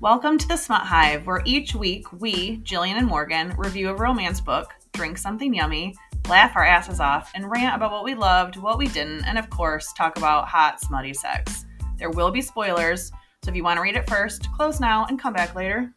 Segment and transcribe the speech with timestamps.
[0.00, 4.40] Welcome to the Smut Hive, where each week we, Jillian and Morgan, review a romance
[4.40, 5.92] book, drink something yummy,
[6.28, 9.50] laugh our asses off, and rant about what we loved, what we didn't, and of
[9.50, 11.66] course, talk about hot, smutty sex.
[11.96, 13.10] There will be spoilers,
[13.42, 15.92] so if you want to read it first, close now and come back later.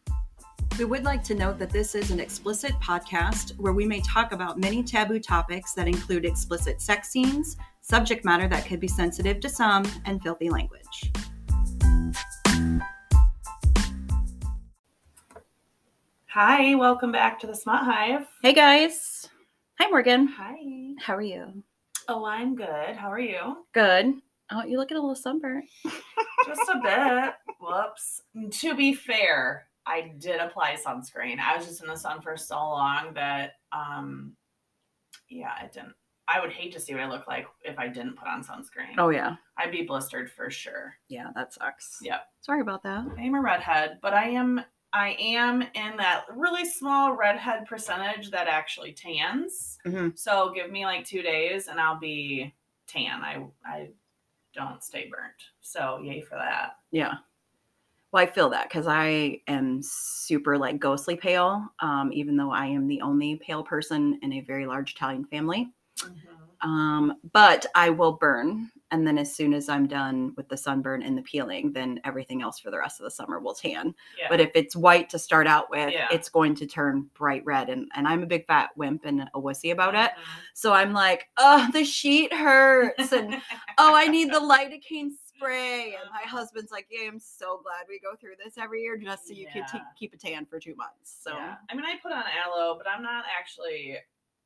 [0.79, 4.31] We would like to note that this is an explicit podcast where we may talk
[4.31, 9.39] about many taboo topics that include explicit sex scenes, subject matter that could be sensitive
[9.41, 11.11] to some, and filthy language.
[16.33, 18.25] Hi, welcome back to the Smut Hive.
[18.41, 19.27] Hey guys.
[19.79, 20.27] Hi Morgan.
[20.27, 20.55] Hi.
[20.97, 21.61] How are you?
[22.07, 22.95] Oh, I'm good.
[22.95, 23.65] How are you?
[23.73, 24.13] Good.
[24.49, 25.65] Oh, you look at a little sunburnt.
[26.45, 27.33] Just a bit.
[27.59, 28.21] Whoops.
[28.61, 31.37] To be fair, I did apply sunscreen.
[31.39, 34.31] I was just in the sun for so long that, um,
[35.29, 35.95] yeah, it didn't.
[36.29, 38.95] I would hate to see what I look like if I didn't put on sunscreen.
[38.97, 39.35] Oh yeah.
[39.57, 40.95] I'd be blistered for sure.
[41.09, 41.97] Yeah, that sucks.
[42.01, 42.21] Yep.
[42.39, 43.05] Sorry about that.
[43.17, 44.61] I am a redhead, but I am
[44.94, 49.78] I am in that really small redhead percentage that actually tans.
[49.86, 50.17] Mhm.
[50.17, 52.53] So give me like two days and I'll be
[52.88, 53.22] tan.
[53.22, 53.89] I I
[54.53, 55.34] don't stay burnt.
[55.62, 56.78] So yay for that.
[56.92, 57.16] Yeah.
[58.12, 62.66] Well, I feel that because I am super like ghostly pale, um, even though I
[62.66, 65.72] am the only pale person in a very large Italian family.
[66.62, 68.72] Um, but I will burn.
[68.92, 72.42] And then as soon as I'm done with the sunburn and the peeling, then everything
[72.42, 73.95] else for the rest of the summer will tan.
[74.20, 74.28] Yeah.
[74.30, 76.08] But if it's white to start out with, Yeah.
[76.11, 77.69] it's going to turn bright red.
[77.69, 80.12] And, and I'm a big fat wimp and a wussy about it.
[80.12, 80.23] Mhm.
[80.53, 83.12] So I'm like, oh, the sheet hurts.
[83.14, 83.36] And
[83.78, 85.95] oh, I need the lidocaine spray.
[86.00, 89.28] And my husband's like, yeah, I'm so glad we go through this every year just
[89.28, 91.17] so you can t- keep a tan for two months.
[91.23, 91.56] So Yeah.
[91.69, 93.97] I mean I put on aloe, but I'm not actually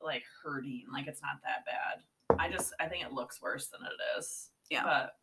[0.02, 0.86] like hurting.
[0.94, 2.04] Like it's not that bad.
[2.38, 4.50] I just I think it looks worse than it is.
[4.70, 4.84] Yeah.
[4.84, 5.16] But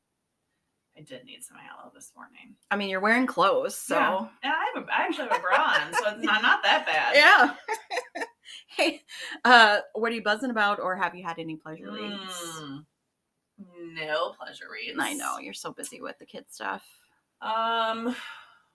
[0.97, 2.55] I did need some aloe this morning.
[2.71, 3.77] I mean, you're wearing clothes.
[3.77, 4.29] So Yeah.
[4.43, 6.87] And I have a I actually have a bra on, so it's not, not that
[6.87, 7.15] bad.
[7.17, 8.23] yeah.
[8.67, 9.03] hey,
[9.45, 12.61] uh, what are you buzzing about, or have you had any pleasure reads?
[12.61, 12.85] Mm,
[13.95, 14.99] no pleasure reads.
[14.99, 16.85] I know you're so busy with the kid stuff.
[17.41, 18.15] Um,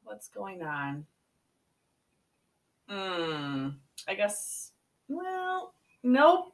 [0.03, 1.06] what's going on?
[2.90, 3.69] Hmm.
[4.07, 4.72] I guess.
[5.07, 6.53] Well, nope,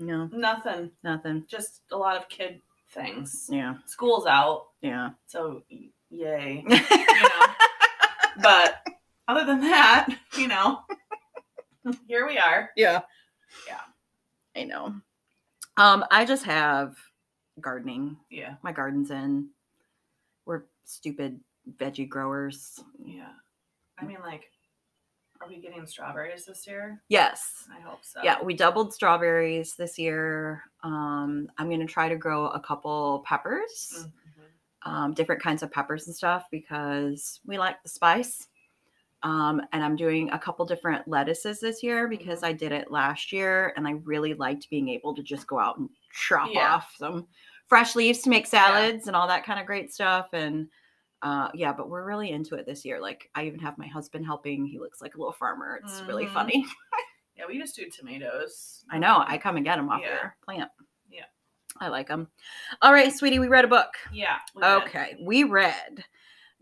[0.00, 0.90] No, nothing.
[1.04, 1.44] nothing.
[1.48, 2.60] Just a lot of kid
[2.92, 3.46] things.
[3.50, 5.10] Yeah, School's out, yeah.
[5.26, 5.62] so
[6.10, 6.64] yay.
[6.70, 7.46] You know.
[8.42, 8.82] but
[9.28, 10.08] other than that,
[10.38, 10.80] you know,
[12.08, 12.70] here we are.
[12.76, 13.02] yeah,
[13.66, 13.80] Yeah.
[14.56, 14.94] I know.
[15.76, 16.96] Um, I just have
[17.60, 18.16] gardening.
[18.30, 18.54] Yeah.
[18.62, 19.48] My garden's in.
[20.46, 21.40] We're stupid
[21.76, 22.80] veggie growers.
[23.04, 23.28] Yeah.
[23.98, 24.44] I mean, like,
[25.40, 27.02] are we getting strawberries this year?
[27.08, 27.66] Yes.
[27.74, 28.20] I hope so.
[28.22, 30.62] Yeah, we doubled strawberries this year.
[30.82, 34.06] Um, I'm gonna try to grow a couple peppers.
[34.06, 34.10] Mhm.
[34.82, 38.48] um, different kinds of peppers and stuff because we like the spice.
[39.22, 43.30] Um, and I'm doing a couple different lettuces this year because I did it last
[43.30, 46.76] year and I really liked being able to just go out and chop Yeah.
[46.76, 47.28] off some
[47.66, 50.28] fresh leaves to make salads and all that kind of great stuff.
[50.32, 50.66] And
[51.22, 53.00] uh, yeah, but we're really into it this year.
[53.00, 54.64] Like I even have my husband helping.
[54.64, 55.80] He looks like a little farmer.
[55.84, 56.32] It's really Mhm.
[56.32, 56.66] funny.
[57.36, 58.84] Yeah, we just do tomatoes.
[58.90, 59.24] I know.
[59.26, 60.08] I come and get them off Yeah.
[60.08, 60.70] their plant.
[61.10, 61.24] Yeah.
[61.78, 62.28] I like them.
[62.82, 63.94] All right, sweetie, we read a book.
[64.12, 64.38] Yeah.
[64.54, 64.68] we did.
[64.82, 66.04] Okay, we read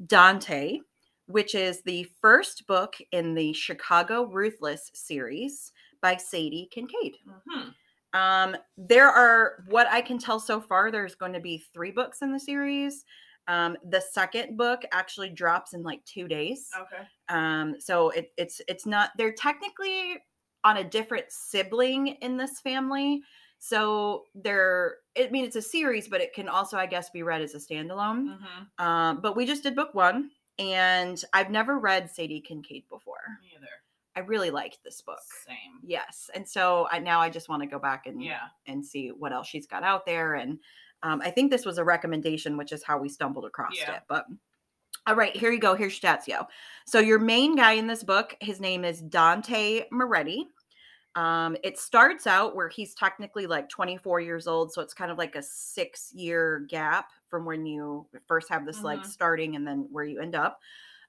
[0.06, 0.80] Dante,
[1.26, 7.16] which is the first book in the Chicago Ruthless series by Sadie Kincaid.
[7.26, 7.74] Mhm.
[8.14, 12.22] Um, there are, what I can tell so far, there's going to be three books
[12.22, 13.04] in the series.
[13.48, 16.68] Um, the second book actually drops in like two days.
[16.78, 17.02] Okay.
[17.28, 20.18] Um, so it, it's it's not they're technically
[20.64, 23.22] on a different sibling in this family.
[23.58, 27.42] So they're I mean it's a series, but it can also, I guess, be read
[27.42, 28.38] as a standalone.
[28.38, 28.84] Mhm.
[28.84, 33.16] Um, but we just did book one, and I've never read Sadie Kincaid before.
[33.42, 33.66] Me either.
[34.14, 35.20] I really liked this book.
[35.46, 35.80] Same.
[35.84, 38.48] Yes, and so I now I just want to go back and Yeah.
[38.66, 40.34] and see what else she's got out there.
[40.34, 40.58] And
[41.02, 43.96] um, I think this was a recommendation, which is how we stumbled across Yeah.
[43.96, 44.02] it.
[44.08, 44.26] But
[45.06, 45.74] all right, here you go.
[45.74, 46.46] Here's Statio.
[46.86, 50.48] So your main guy in this book, his name is Dante Moretti.
[51.14, 55.18] Um, it starts out where he's technically like 24 years old, so it's kind of
[55.18, 59.06] like a six year gap from when you first have this like Mhm.
[59.06, 60.60] starting and then where you end up.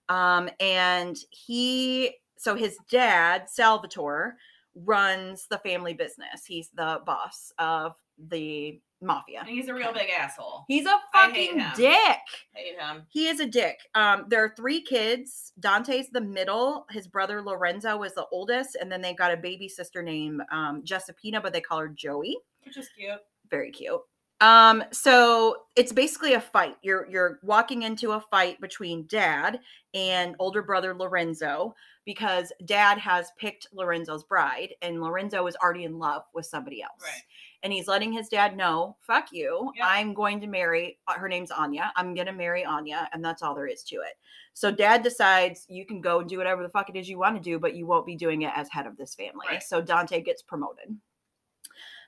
[0.07, 4.37] Um, and he, so his dad, Salvatore,
[4.75, 6.45] runs the family business.
[6.45, 9.39] He's the boss of the mafia.
[9.41, 10.65] And he's a real big asshole.
[10.67, 11.71] He's a hate fucking him.
[11.75, 12.19] dick.
[12.53, 13.03] Hate him.
[13.09, 13.77] He is a dick.
[13.95, 15.53] Um, there are three kids.
[15.59, 16.85] Dante's the middle.
[16.89, 20.83] His brother Lorenzo is the oldest, and then they got a baby sister named um,
[20.83, 22.37] Jessipina, but they call her Joey.
[22.63, 23.19] Which is cute.
[23.49, 24.01] Very cute.
[24.41, 26.77] Um, so it's basically a fight.
[26.81, 29.59] You're you're walking into a fight between dad
[29.93, 31.75] and older brother Lorenzo
[32.09, 37.03] because dad has picked Lorenzo's bride and Lorenzo is already in love with somebody else.
[37.03, 37.21] Right.
[37.61, 39.71] And he's letting his dad know, fuck you.
[39.75, 39.85] Yep.
[39.87, 41.91] I'm going to marry uh, her name's Anya.
[41.95, 44.17] I'm gonna marry Anya, and that's all there is to it.
[44.55, 47.35] So dad decides you can go and do whatever the fuck it is you want
[47.35, 49.45] to do, but you won't be doing it as head of this family.
[49.47, 49.61] Right.
[49.61, 50.97] So Dante gets promoted.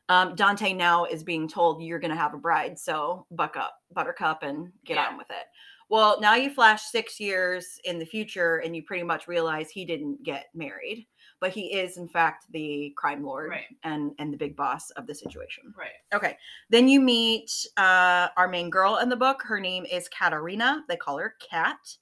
[0.10, 3.76] Um, Dante now is being told you're going to have a bride, so buck up,
[3.94, 5.10] buttercup, and get Yeah.
[5.10, 5.46] on with it.
[5.92, 9.84] Well, now you flash six years in the future and you pretty much realize he
[9.84, 11.06] didn't get married,
[11.42, 13.66] but he is, in fact, the crime lord Right.
[13.84, 15.74] and, and the big boss of the situation.
[15.78, 15.90] Right.
[16.14, 16.38] Okay.
[16.70, 19.44] Then you meet uh, our main girl in the book.
[19.44, 20.82] Her name is Katarina.
[20.88, 21.98] They call her Kat.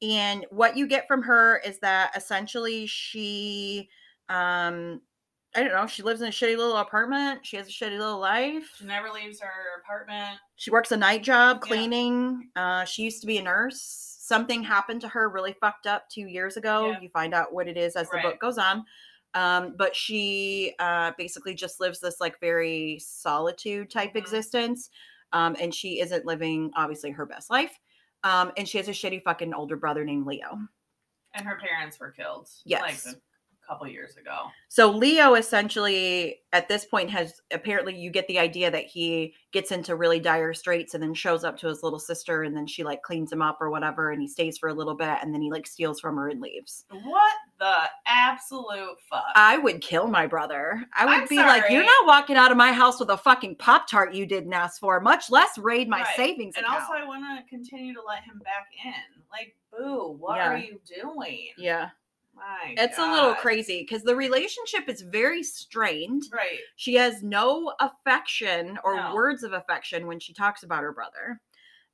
[0.00, 3.90] And what you get from her is that essentially she,
[4.30, 5.02] um,
[5.56, 7.46] I don't know, she lives in a shitty little apartment.
[7.46, 8.74] She has a shitty little life.
[8.78, 10.38] She never leaves her apartment.
[10.56, 11.68] She works a night job Yeah.
[11.68, 12.50] cleaning.
[12.56, 13.80] Uh, she used to be a nurse.
[14.20, 16.90] Something happened to her really fucked up two years ago.
[16.90, 17.00] Yeah.
[17.00, 18.84] You find out what it is as the book goes on.
[19.34, 24.16] Um, but she uh, basically just lives this like very solitude type Mhm.
[24.16, 24.90] existence.
[25.32, 27.78] Um, and she isn't living obviously her best life.
[28.22, 30.58] Um, and she has a shitty fucking older brother named Leo.
[31.34, 32.48] And her parents were killed.
[32.64, 33.06] Yes.
[33.06, 33.16] Like
[33.64, 34.46] a couple years ago.
[34.68, 39.72] So Leo essentially at this point has apparently you get the idea that he gets
[39.72, 42.84] into really dire straits and then shows up to his little sister and then she
[42.84, 45.40] like cleans him up or whatever and he stays for a little bit and then
[45.42, 46.84] he like steals from her and leaves.
[46.90, 47.74] What the
[48.06, 49.24] absolute fuck?
[49.34, 50.84] I would kill my brother.
[50.96, 53.56] I would I'm be like, you're not walking out of my house with a fucking
[53.56, 56.16] Pop Tart you didn't ask for, much less raid my Right.
[56.16, 56.82] savings and account.
[56.82, 58.92] also, I want to continue to let him back in.
[59.32, 60.52] Like, boo, what Yeah.
[60.52, 61.48] are you doing?
[61.56, 61.90] yeah,
[62.34, 66.24] My it's a little crazy because the relationship is very strained.
[66.32, 66.58] Right.
[66.76, 69.14] She has no affection or No.
[69.14, 71.40] words of affection when she talks about her brother.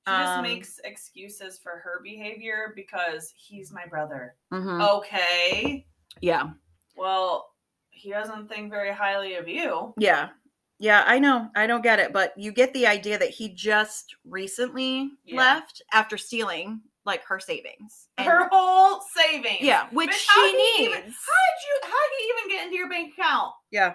[0.07, 4.35] She just Um, makes excuses for her behavior because he's my brother.
[4.51, 4.89] Mhm.
[4.99, 5.87] Okay.
[6.21, 6.51] Yeah.
[6.97, 7.55] Well,
[7.91, 9.93] he doesn't think very highly of you.
[9.99, 10.31] Yeah.
[10.79, 11.51] Yeah, I know.
[11.55, 15.37] I don't get it, but you get the idea that he just recently Yeah.
[15.37, 18.09] left after stealing like her savings.
[18.19, 19.61] And- Her whole savings.
[19.63, 20.81] yeah, which Bitch, she did needs.
[20.97, 21.81] even- how did you?
[21.83, 23.53] How did you even get into your bank account?
[23.71, 23.95] yeah,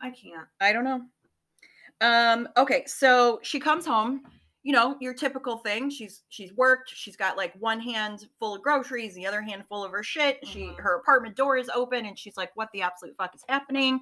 [0.00, 0.48] I can't.
[0.60, 1.02] I don't know.
[2.00, 4.22] Um okay, so she comes home,
[4.62, 5.90] you know, your typical thing.
[5.90, 9.84] She's she's worked, she's got like one hand full of groceries, the other hand full
[9.84, 10.38] of her shit.
[10.46, 10.80] She Mhm.
[10.80, 14.00] her apartment door is open and she's like what the absolute fuck is happening?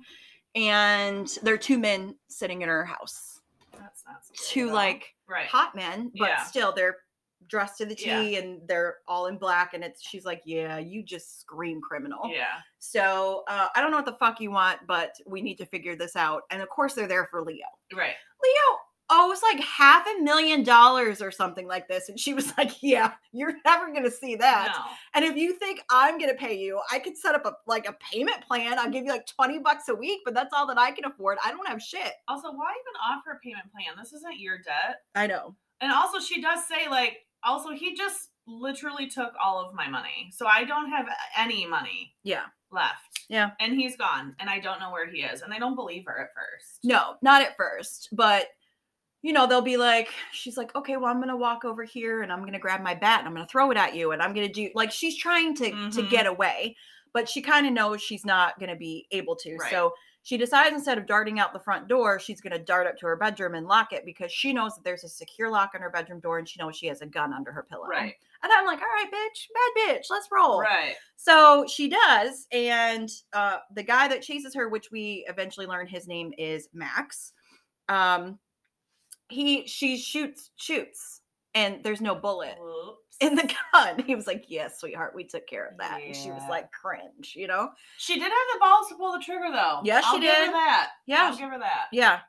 [0.55, 3.40] And there are two men sitting in her house.
[3.78, 4.75] That's not Two at all.
[4.75, 5.46] like right.
[5.46, 6.43] hot men, but Yeah.
[6.44, 6.99] still they're
[7.46, 8.40] dressed to the T Yeah.
[8.40, 9.75] and they're all in black.
[9.75, 12.20] And it's she's like, Yeah, you just scream criminal.
[12.32, 12.58] Yeah.
[12.79, 15.96] So uh, I don't know what the fuck you want, but we need to figure
[15.96, 16.43] this out.
[16.50, 17.67] And of course they're there for Leo.
[17.94, 18.14] Right.
[18.43, 18.79] Leo
[19.11, 22.11] owes like half a million dollars or something like this.
[22.11, 24.75] And she was like, Yeah, you're never gonna see that.
[24.76, 24.82] No.
[25.14, 27.94] And if you think I'm gonna pay you, I could set up a like a
[28.12, 28.79] payment plan.
[28.79, 31.38] I'll give you like 20 bucks a week, but that's all that I can afford.
[31.43, 32.12] I don't have shit.
[32.29, 33.96] Also, why even offer a payment plan?
[33.99, 34.96] This isn't your debt.
[35.14, 35.55] I know.
[35.81, 40.31] And also, she does say, like, also, he just literally took all of my money.
[40.32, 41.06] So I don't have
[41.37, 42.44] any money Yeah.
[42.70, 43.20] left.
[43.29, 43.50] Yeah.
[43.61, 44.35] And he's gone.
[44.40, 45.43] And I don't know where he is.
[45.43, 46.79] And I don't believe her at first.
[46.82, 48.46] No, not at first, but
[49.20, 52.32] you know, they'll be like, she's like, okay, well, I'm gonna walk over here and
[52.32, 54.48] I'm gonna grab my bat and I'm gonna throw it at you and I'm gonna
[54.48, 56.08] do like she's trying to to Mhm.
[56.10, 56.77] get away,
[57.13, 59.56] but she kind of knows she's not gonna be able to.
[59.56, 59.70] Right.
[59.72, 59.93] So
[60.29, 63.17] she decides instead of darting out the front door, she's gonna dart up to her
[63.17, 66.20] bedroom and lock it because she knows that there's a secure lock on her bedroom
[66.20, 67.87] door and she knows she has a gun under her pillow.
[67.87, 68.13] Right.
[68.43, 70.61] And I'm like, all right, bitch, bad bitch, let's roll.
[70.61, 70.97] Right.
[71.17, 76.06] So she does, and uh, the guy that chases her, which we eventually learn his
[76.06, 77.32] name is Max.
[77.89, 78.39] Um,
[79.31, 81.23] he she shoots shoots,
[81.55, 83.07] and there's no bullet Whoops.
[83.20, 83.98] In the gun.
[84.06, 87.34] He was like, "Yes, sweetheart, we took care of that." And she was like, "Cringe,"
[87.37, 87.70] you know?
[87.98, 89.81] She did have the balls to pull the trigger, though.
[89.84, 90.53] Yeah, she I'll did.
[90.53, 90.91] that.
[91.06, 91.87] Yeah, I'll give her that.
[91.93, 92.20] Yeah,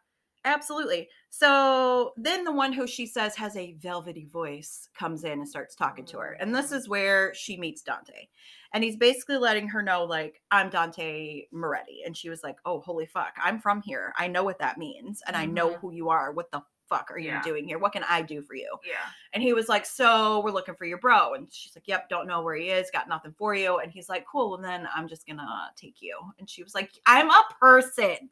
[0.46, 1.10] absolutely.
[1.30, 5.76] So then the one who she says has a velvety voice comes in and starts
[5.76, 6.38] talking to her.
[6.40, 8.28] And this is where she meets Dante.
[8.74, 12.02] And he's basically letting her know, like, I'm Dante Moretti.
[12.06, 13.34] And she was like, Oh, holy fuck.
[13.42, 14.14] I'm from here.
[14.18, 15.22] I know what that means.
[15.28, 15.80] And I know Mhm.
[15.80, 16.32] who you are.
[16.32, 17.42] What the fuck are you Yeah.
[17.44, 17.78] doing here?
[17.80, 18.76] What can I do for you?
[18.86, 18.96] Yeah.
[19.34, 21.36] And he was like, So we're looking for your bro.
[21.36, 23.78] And she's like, Yep, don't know where he is, got nothing for you.
[23.78, 26.18] And he's like, Cool, well, then I'm just gonna take you.
[26.40, 28.30] And she was like, I'm a person.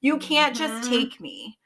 [0.00, 0.88] You can't just Mhm.
[0.88, 1.58] take me.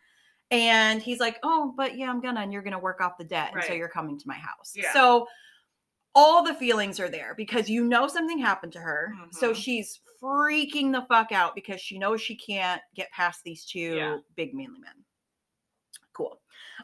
[0.50, 3.52] And he's like, Oh, but yeah, I'm gonna, and you're gonna work off the debt.
[3.54, 4.72] And so you're coming to my house.
[4.76, 4.92] Yeah.
[4.92, 5.26] So
[6.14, 9.14] all the feelings are there because you know something happened to her.
[9.32, 9.56] So Mhm.
[9.56, 14.18] she's freaking the fuck out because she knows she can't get past these two Yeah.
[14.36, 15.03] big manly men.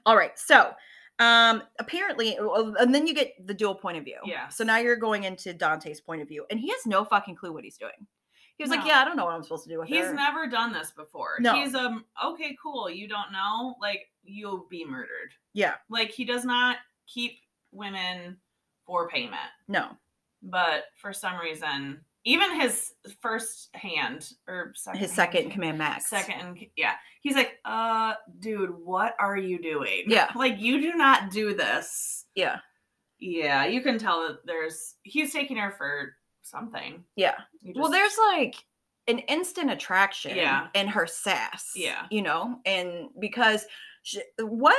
[0.06, 0.38] All right.
[0.38, 0.72] So
[1.18, 4.16] um apparently and then you get the dual point of view.
[4.24, 4.48] Yeah.
[4.48, 6.46] So now you're going into Dante's point of view.
[6.50, 8.06] And he has no fucking clue what he's doing.
[8.56, 10.14] He was like, Yeah, I don't know what I'm supposed to do with He's her.
[10.14, 11.36] never done this before.
[11.40, 11.54] No.
[11.54, 12.88] He's um okay, cool.
[12.90, 15.32] You don't know, like you'll be murdered.
[15.54, 17.38] yeah, Like he does not keep
[17.72, 18.36] women
[18.86, 19.40] for payment.
[19.68, 19.88] no.
[20.42, 26.08] But for some reason, even his first hand or second His second in command Max.
[26.08, 30.30] second yeah he's like uh dude what are you doing Yeah.
[30.36, 32.58] like you do not do this Yeah.
[33.18, 37.36] yeah you can tell that there's he's taking her for something Yeah.
[37.62, 38.56] You well, there's like
[39.06, 40.68] an instant attraction Yeah.
[40.74, 41.72] in her sass.
[41.74, 42.06] Yeah.
[42.10, 43.64] You know, and because
[44.02, 44.76] she, what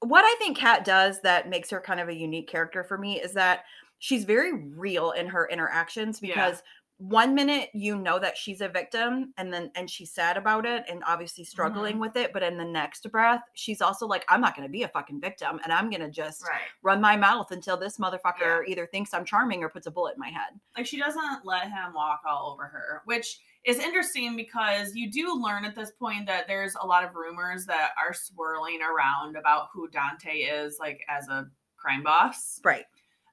[0.00, 3.20] what I think Kat does that makes her kind of a unique character for me
[3.20, 3.64] is that
[3.98, 6.34] she's very real in her interactions Yeah.
[6.34, 6.62] because
[7.00, 10.82] one minute you know that she's a victim and then and she's sad about it
[10.90, 12.00] and obviously struggling Mm-hmm.
[12.00, 14.82] with it but in the next breath she's also like i'm not going to be
[14.82, 16.58] a fucking victim and i'm going to just right.
[16.82, 20.18] run my mouth until this motherfucker either thinks i'm charming or puts a bullet in
[20.18, 20.58] my head.
[20.76, 25.40] Like she doesn't let him walk all over her which is interesting because you do
[25.40, 29.68] learn at this point that there's a lot of rumors that are swirling around about
[29.72, 32.60] who dante is like as a crime boss.
[32.64, 32.86] Right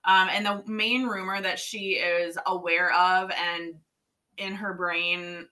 [0.05, 3.75] Um, and the main rumor that she is aware of and
[4.37, 5.47] in her brain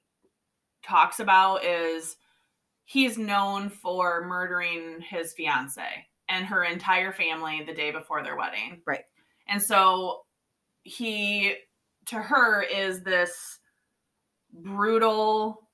[0.86, 2.18] talks about is
[2.86, 5.82] he's known for murdering his fiance
[6.30, 8.82] and her entire family the day before their wedding.
[8.86, 9.04] Right.
[9.48, 10.22] And so
[10.84, 11.56] he,
[12.08, 13.60] to her, is this
[14.52, 15.68] brutal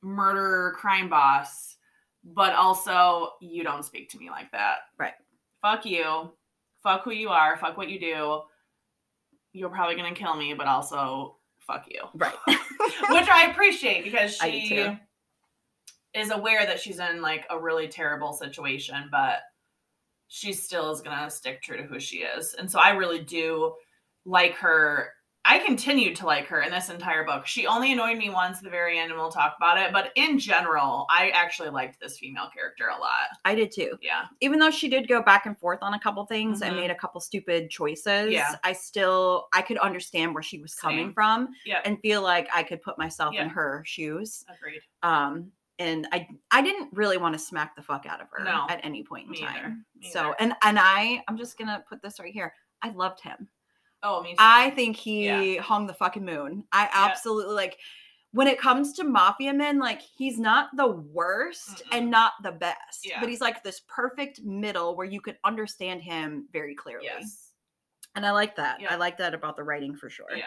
[0.00, 1.76] murderer crime boss,
[2.24, 4.76] but also, you don't speak to me like that.
[4.98, 5.14] Right.
[5.60, 6.32] Fuck you
[6.82, 8.40] fuck who you are, fuck what you do.
[9.52, 12.02] You're probably gonna kill me, but also fuck you.
[12.14, 14.88] right Which I appreciate because she
[16.14, 19.40] is aware that she's in like a really terrible situation, but
[20.28, 22.54] she still is gonna stick true to who she is.
[22.54, 23.74] And so I really do
[24.24, 25.10] like her.
[25.44, 27.46] I continued to like her in this entire book.
[27.46, 29.92] She only annoyed me once at the very end, and we'll talk about it.
[29.92, 33.28] But in general, I actually liked this female character a lot.
[33.44, 34.26] i did too Yeah.
[34.40, 36.80] even though she did go back and forth on a couple things and Mhm.
[36.80, 38.54] made a couple stupid choices Yeah.
[38.62, 41.14] i still i could understand where she was coming Same.
[41.14, 41.80] from Yeah.
[41.84, 43.42] and feel like i could put myself Yeah.
[43.42, 44.82] in her shoes Agreed.
[45.02, 48.66] um and i i didn't really want to smack the fuck out of her No,
[48.68, 49.84] at any point in me time.
[49.96, 50.36] Me so either.
[50.38, 53.48] and and i i'm just gonna put this right here i loved him
[54.02, 54.36] Oh, me too.
[54.38, 55.60] i think he Yeah.
[55.62, 56.90] hung the fucking moon i Yeah.
[56.92, 57.78] absolutely like
[58.32, 62.10] when it comes to mafia men like he's not the worst and Mm-mm.
[62.10, 63.20] not the best Yeah.
[63.20, 67.50] but he's like this perfect middle where you could understand him very clearly yes.
[68.16, 70.44] and i like that i like that about the writing for sure Yeah.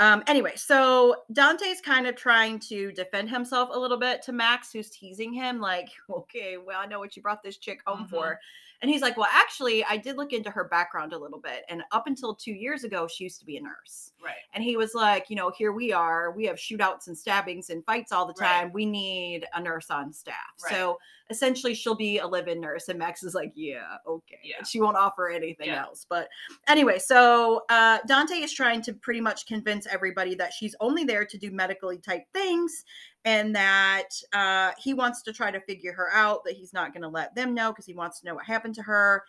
[0.00, 4.70] um, anyway, so Dante's kind of trying to defend himself a little bit to Max,
[4.72, 8.10] who's teasing him, like, okay, well, I know what you brought this chick home Mhm.
[8.10, 8.38] for.
[8.80, 11.64] And he's like, well, actually, I did look into her background a little bit.
[11.68, 14.12] And up until two years ago, she used to be a nurse.
[14.24, 14.34] Right.
[14.54, 16.30] And he was like, you know, here we are.
[16.30, 18.46] We have shootouts and stabbings and fights all the Right.
[18.60, 18.72] time.
[18.72, 20.34] We need a nurse on staff.
[20.62, 20.72] Right.
[20.72, 22.88] So essentially, she'll be a live in nurse.
[22.88, 24.38] And Max is like, yeah, okay.
[24.44, 24.62] Yeah.
[24.64, 25.82] She won't offer anything Yeah.
[25.82, 26.06] else.
[26.08, 26.28] But
[26.68, 31.24] anyway, so uh, Dante is trying to pretty much convince everybody that she's only there
[31.26, 32.84] to do medically type things
[33.28, 37.02] and that uh, he wants to try to figure her out, that he's not going
[37.02, 39.22] to let them know because he wants to know what happened to her.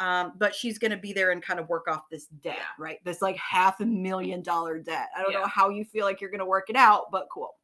[0.00, 2.64] Um, but she's going to be there and kind of work off this debt, Yeah.
[2.84, 2.98] right?
[3.04, 5.08] This like half a million dollar debt.
[5.16, 7.54] I don't know how you feel like you're going to work it out, but cool.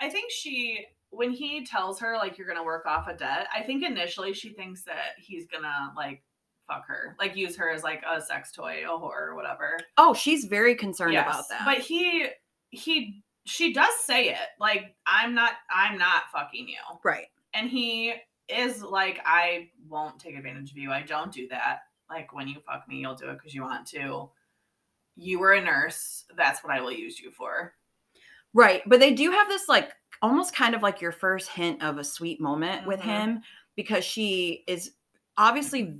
[0.00, 3.62] I think she, when he tells her like you're gonna work off a debt, I
[3.62, 6.22] think initially she thinks that he's gonna like
[6.66, 9.78] fuck her, like use her as like a sex toy, a whore, or whatever.
[9.96, 11.62] Oh, she's very concerned Yes, about that.
[11.64, 12.26] But he,
[12.70, 17.26] he, she does say it like I'm not, I'm not fucking you, right.
[17.54, 18.14] and he
[18.48, 20.90] is like I won't take advantage of you.
[20.92, 21.80] I don't do that.
[22.10, 24.30] Like when you fuck me, you'll do it because you want to.
[25.16, 26.24] You were a nurse.
[26.36, 27.74] That's what I will use you for.
[28.54, 28.82] Right.
[28.86, 29.90] But they do have this like
[30.22, 33.04] almost kind of like your first hint of a sweet moment with Mhm.
[33.04, 33.42] him
[33.76, 34.92] because she is
[35.36, 35.96] obviously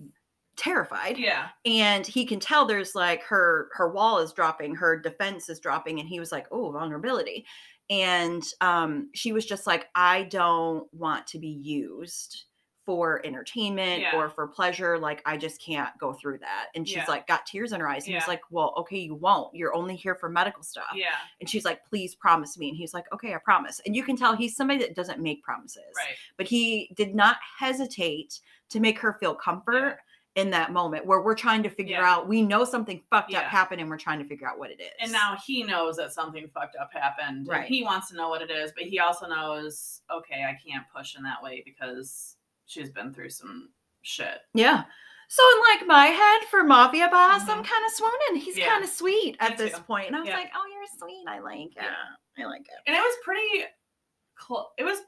[0.57, 1.49] terrified Yeah.
[1.65, 6.01] and he can tell there's like her her wall is dropping her defense is dropping
[6.01, 7.45] and he was like oh vulnerability
[7.91, 12.45] and um she was just like i don't want to be used
[12.85, 14.17] for entertainment Yeah.
[14.17, 17.05] or for pleasure like i just can't go through that and she's Yeah.
[17.09, 19.97] like got tears in her eyes and he's like well okay you won't you're only
[19.97, 21.07] here for medical stuff Yeah.
[21.41, 24.17] and she's like please promise me and he's like okay i promise and you can
[24.17, 26.15] tell he's somebody that doesn't make promises Right.
[26.39, 28.39] but he did not hesitate
[28.71, 29.99] to make her feel comfort
[30.37, 32.11] in that moment where we're trying to figure Yeah.
[32.13, 34.81] out we know something fucked up happened and we're trying to figure out what it
[34.81, 37.39] is And now he knows that something fucked up happened.
[37.39, 37.67] and Right.
[37.67, 41.17] he wants to know what it is, but he also knows, okay, I can't push
[41.17, 43.71] in that way because she's been through some
[44.03, 44.43] shit.
[44.55, 44.85] Yeah.
[45.29, 47.67] So in like my head for Mafia Boss, I'm Mhm.
[47.67, 48.37] kind of swooning.
[48.43, 48.69] He's Yeah.
[48.69, 49.81] kind of sweet Me at this too.
[49.85, 50.07] point.
[50.09, 50.37] And I was Yeah.
[50.37, 51.25] like, oh, you're sweet.
[51.27, 51.83] I like it.
[51.83, 51.95] Yeah.
[52.39, 52.79] I like it.
[52.87, 53.65] And it was pretty
[54.37, 54.67] close.
[54.77, 55.01] It was,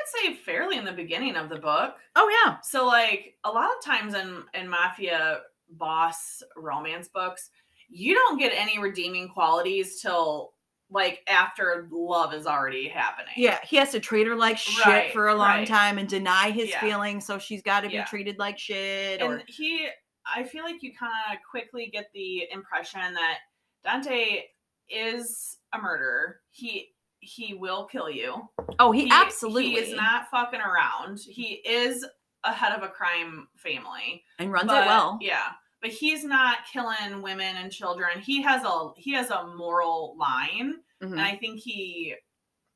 [0.00, 1.94] I'd say, fairly in the beginning of the book.
[2.16, 2.56] Oh yeah.
[2.62, 5.40] So like a lot of times in in mafia
[5.70, 7.50] boss romance books,
[7.88, 10.54] you don't get any redeeming qualities till
[10.92, 13.32] like after love is already happening.
[13.36, 15.68] Yeah, he has to treat her like shit Right, for a long right.
[15.68, 16.80] time and deny his Yeah.
[16.80, 18.04] feelings, so she's got to be Yeah.
[18.06, 19.20] treated like shit.
[19.20, 19.88] And Or he
[20.26, 23.38] I feel like you kind of quickly get the impression that
[23.84, 24.44] Dante
[24.88, 26.40] is a murderer.
[26.50, 28.48] He he will kill you.
[28.80, 31.20] Oh, he, absolutely he is not fucking around.
[31.20, 32.04] He is
[32.44, 34.24] a head of a crime family.
[34.38, 35.18] and runs but- it well.
[35.20, 35.52] Yeah.
[35.82, 38.20] But he's not killing women and children.
[38.20, 40.74] He has a he has a moral line.
[41.02, 41.12] Mhm.
[41.12, 42.14] And I think he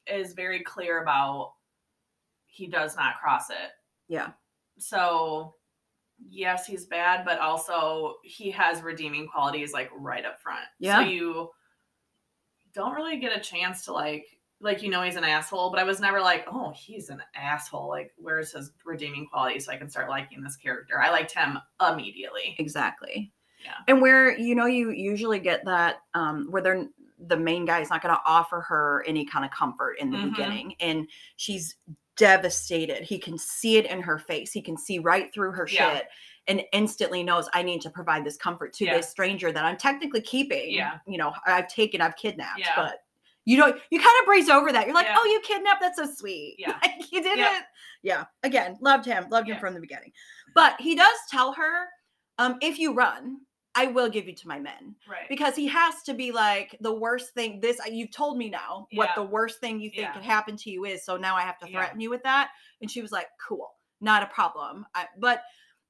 [0.06, 1.52] is very clear about
[2.46, 3.72] he does not cross it.
[4.08, 4.30] Yeah.
[4.78, 5.54] So
[6.30, 10.64] yes, he's bad, but also he has redeeming qualities like right up front.
[10.78, 11.00] Yeah.
[11.00, 11.50] So you
[12.72, 14.24] don't really get a chance to like
[14.60, 17.88] like you know he's an asshole, but I was never like, oh, he's an asshole.
[17.88, 21.00] Like, where's his redeeming quality so I can start liking this character?
[21.00, 22.54] I liked him immediately.
[22.58, 23.32] Exactly.
[23.62, 23.74] Yeah.
[23.88, 26.86] And where you know you usually get that um where they're
[27.26, 30.18] the main guy is not going to offer her any kind of comfort in the
[30.18, 30.30] Mhm.
[30.30, 31.76] beginning and she's
[32.16, 33.02] devastated.
[33.02, 34.52] He can see it in her face.
[34.52, 35.94] He can see right through her Yeah.
[35.94, 36.08] shit
[36.46, 38.96] and instantly knows I need to provide this comfort to Yeah.
[38.96, 40.70] this stranger that I'm technically keeping.
[40.72, 40.98] Yeah.
[41.06, 42.72] You know, I've taken, I've kidnapped, Yeah.
[42.76, 43.03] but
[43.44, 44.86] you know, you kind of breeze over that.
[44.86, 45.16] You're like, Yeah.
[45.18, 45.80] oh, you kidnapped?
[45.80, 46.56] That's so sweet.
[46.58, 46.78] Yeah.
[46.82, 47.58] Like, you did Yeah.
[47.58, 47.64] it.
[48.02, 48.24] Yeah.
[48.42, 50.12] Again, loved him, loved him from the beginning.
[50.54, 51.86] But he does tell her,
[52.38, 53.38] um, if you run,
[53.74, 55.28] I will give you to my men Right.
[55.28, 57.60] because he has to be like the worst thing.
[57.60, 60.12] This you've told me now what the worst thing you think Yeah.
[60.12, 61.04] could happen to you is.
[61.04, 61.78] So now I have to Yeah.
[61.80, 62.50] threaten you with that.
[62.80, 63.68] And she was like, "Cool,
[64.00, 65.42] not a problem." I, but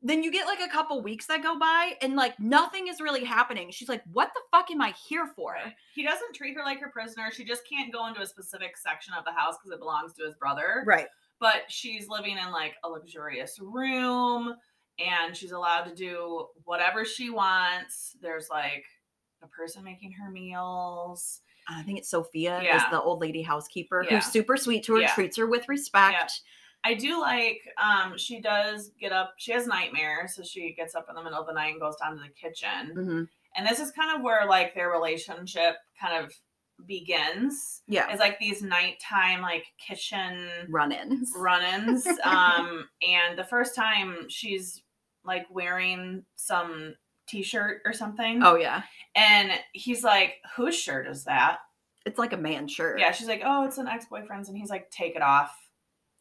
[0.06, 3.24] then you get like a couple weeks that go by and like nothing is really
[3.24, 3.70] happening.
[3.70, 5.74] She's like, "What the fuck am I here for?" Right.
[5.94, 7.30] He doesn't treat her like her prisoner.
[7.32, 10.24] She just can't go into a specific section of the house because it belongs to
[10.26, 10.84] his brother.
[10.86, 11.06] Right.
[11.40, 14.54] But she's living in like a luxurious room
[14.98, 18.16] and she's allowed to do whatever she wants.
[18.20, 18.84] There's like
[19.42, 21.40] a person making her meals.
[21.68, 24.16] I think it's Sophia is the old lady housekeeper Yeah.
[24.16, 25.14] who's super sweet to her, Yeah.
[25.14, 26.42] treats her with respect.
[26.84, 31.06] I do like um she does get up, she has nightmares, so she gets up
[31.08, 32.94] in the middle of the night and goes down to the kitchen.
[32.94, 33.28] Mhm.
[33.56, 36.32] And this is kind of where like their relationship kind of
[36.88, 37.82] begins.
[37.86, 38.08] Yeah.
[38.10, 41.32] It's like these nighttime like kitchen Run-ins.
[41.36, 44.82] run-ins um and the first time she's
[45.24, 46.94] like wearing some
[47.28, 48.82] t-shirt or something Oh yeah.
[49.16, 51.58] and he's like whose shirt is that
[52.04, 52.98] It's like a man shirt.
[53.00, 55.50] yeah she's like oh it's an ex-boyfriend's and he's like take it off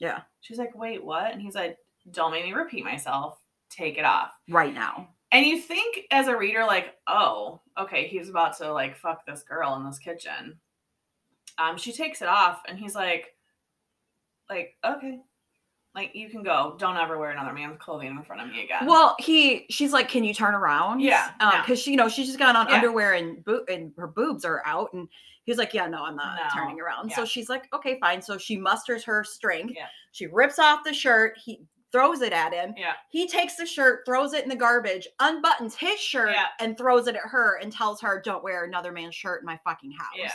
[0.04, 0.22] Yeah.
[0.42, 1.32] she's like wait what?
[1.32, 1.78] And he's like
[2.12, 3.40] don't make me repeat myself.
[3.70, 4.32] Take it off.
[4.50, 5.08] Right now.
[5.32, 9.44] and you think as a reader like oh okay he's about to like fuck this
[9.44, 10.60] girl in this kitchen.
[11.58, 13.28] Um she takes it off and he's like
[14.50, 15.20] like okay
[15.96, 18.86] like you can go don't ever wear another man's clothing in front of me again
[18.86, 21.62] Well, he, she's like, "Can you turn around?" Yeah, um, no.
[21.62, 22.76] because she, you know, she's just got on Yeah.
[22.76, 25.08] underwear and boot, and her boobs are out, and
[25.44, 28.38] he's like, "Yeah, no, I'm not No, turning around." So she's like, "Okay, fine." So
[28.38, 29.74] she musters her strength.
[29.76, 29.86] Yeah.
[30.12, 31.38] She rips off the shirt.
[31.44, 32.74] He throws it at him.
[32.76, 36.46] yeah He takes the shirt, throws it in the garbage, unbuttons his shirt, Yeah.
[36.60, 39.60] and throws it at her, and tells her, "Don't wear another man's shirt in my
[39.64, 40.32] fucking house." Yeah.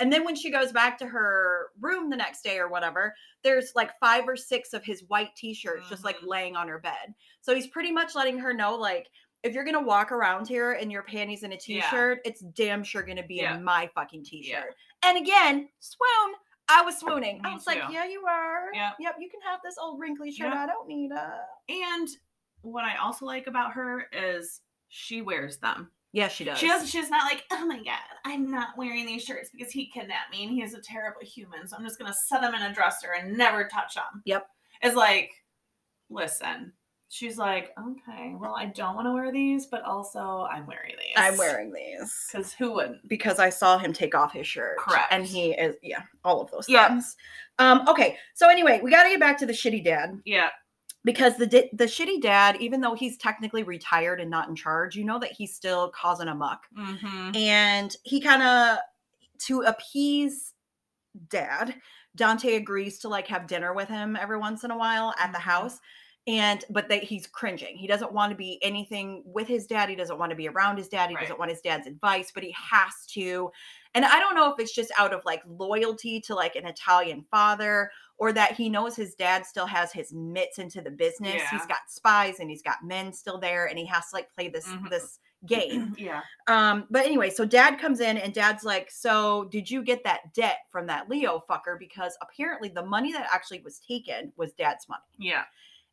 [0.00, 3.72] And then when she goes back to her room the next day or whatever, there's
[3.74, 6.26] like five or six of his white t-shirts just like Mhm.
[6.28, 7.14] laying on her bed.
[7.40, 9.08] So he's pretty much letting her know like
[9.44, 11.82] if you're gonna walk around here in your panties and a Yeah.
[11.82, 13.56] t-shirt, it's damn sure gonna be Yeah.
[13.56, 14.74] in my fucking t-shirt.
[15.04, 16.34] And again, swoon.
[16.68, 17.40] I was swooning.
[17.44, 18.70] I Me was like, yeah, you are.
[18.74, 18.96] Yep.
[18.98, 20.48] Yep, you can have this old wrinkly shirt.
[20.48, 20.56] Yep.
[20.56, 21.46] I don't need a.
[21.68, 22.08] and
[22.62, 26.58] what i also like about her is she wears them Yeah, she does.
[26.58, 29.86] she does she's not like oh my god i'm not wearing these shirts because he
[29.90, 32.72] kidnapped me and he's a terrible human so i'm just gonna set him in a
[32.74, 34.46] dresser and never touch him Yep.
[34.82, 35.30] it's like
[36.10, 36.72] listen
[37.10, 41.14] she's like okay well i don't want to wear these but also i'm wearing these
[41.16, 42.26] I'm wearing these.
[42.32, 44.76] because who wouldn't because I saw him take off his shirt.
[44.78, 45.08] Correct.
[45.10, 46.88] And he is yeah, all of those Yeah.
[46.88, 47.16] things.
[47.58, 48.16] Um okay.
[48.34, 50.50] So anyway, we got to get back to the shitty dad yeah
[51.04, 55.04] because the the shitty dad even though he's technically retired and not in charge, you
[55.04, 56.66] know that he's still causing a muck.
[56.76, 57.34] mm-hmm.
[57.36, 58.78] And he kind of
[59.46, 60.54] to appease
[61.28, 61.74] dad,
[62.16, 65.38] Dante agrees to like have dinner with him every once in a while at the
[65.38, 65.42] Mhm.
[65.42, 65.80] house.
[66.26, 67.76] And but that he's cringing.
[67.76, 69.88] He doesn't want to be anything with his dad.
[69.88, 71.08] He doesn't want to be around his dad.
[71.08, 71.22] He Right.
[71.22, 73.50] doesn't want his dad's advice, but he has to.
[73.94, 77.24] And I don't know if it's just out of like loyalty to like an Italian
[77.30, 81.36] father or that he knows his dad still has his mitts into the business.
[81.36, 81.50] Yeah.
[81.50, 84.48] He's got spies and he's got men still there and he has to like play
[84.48, 84.90] this Mhm.
[84.90, 85.94] this game.
[85.98, 86.22] Yeah.
[86.48, 90.34] Um, but anyway, so dad comes in and dad's like, So did you get that
[90.34, 91.78] debt from that Leo fucker?
[91.78, 95.00] Because apparently the money that actually was taken was dad's money.
[95.18, 95.44] Yeah.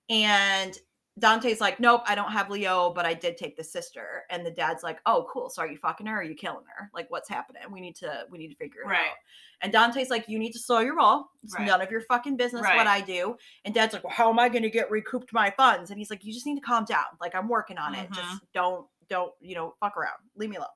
[0.10, 0.78] And
[1.18, 4.24] Dante's like, Nope, I don't have Leo, but I did take the sister.
[4.30, 5.50] And the dad's like, Oh, cool.
[5.50, 6.90] So are you fucking her or are you killing her?
[6.94, 7.62] Like, what's happening?
[7.72, 9.00] We need to we need to figure it Right.
[9.00, 9.16] out.
[9.62, 11.28] And Dante's like, You need to slow your roll.
[11.44, 11.66] It's Right.
[11.66, 12.76] none of your fucking business Right.
[12.76, 13.38] what I do.
[13.64, 15.90] And dad's like, Well, how am I gonna get recouped my funds?
[15.90, 17.06] And he's like, You just need to calm down.
[17.22, 18.10] Like, I'm working on it.
[18.10, 18.16] Mhm.
[18.16, 20.18] Just don't, don't, you know, fuck around.
[20.36, 20.68] Leave me alone.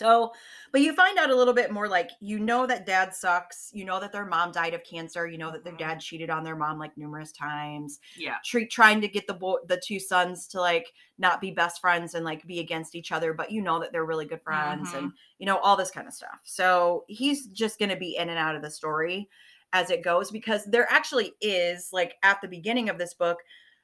[0.00, 0.32] So,
[0.72, 3.70] but you find out a little bit more like you know that dad sucks.
[3.74, 5.26] You know that their mom died of cancer.
[5.28, 5.78] You know that their Mhm.
[5.78, 8.00] dad cheated on their mom like numerous times.
[8.16, 8.38] Yeah.
[8.42, 12.14] Treat trying to get the boy, the two sons to like not be best friends
[12.14, 15.12] and like be against each other, but you know that they're really good friends and
[15.38, 16.40] you know all this kind of stuff.
[16.44, 19.28] So he's just going to be in and out of the story
[19.72, 23.38] as it goes because there actually is like at the beginning of this book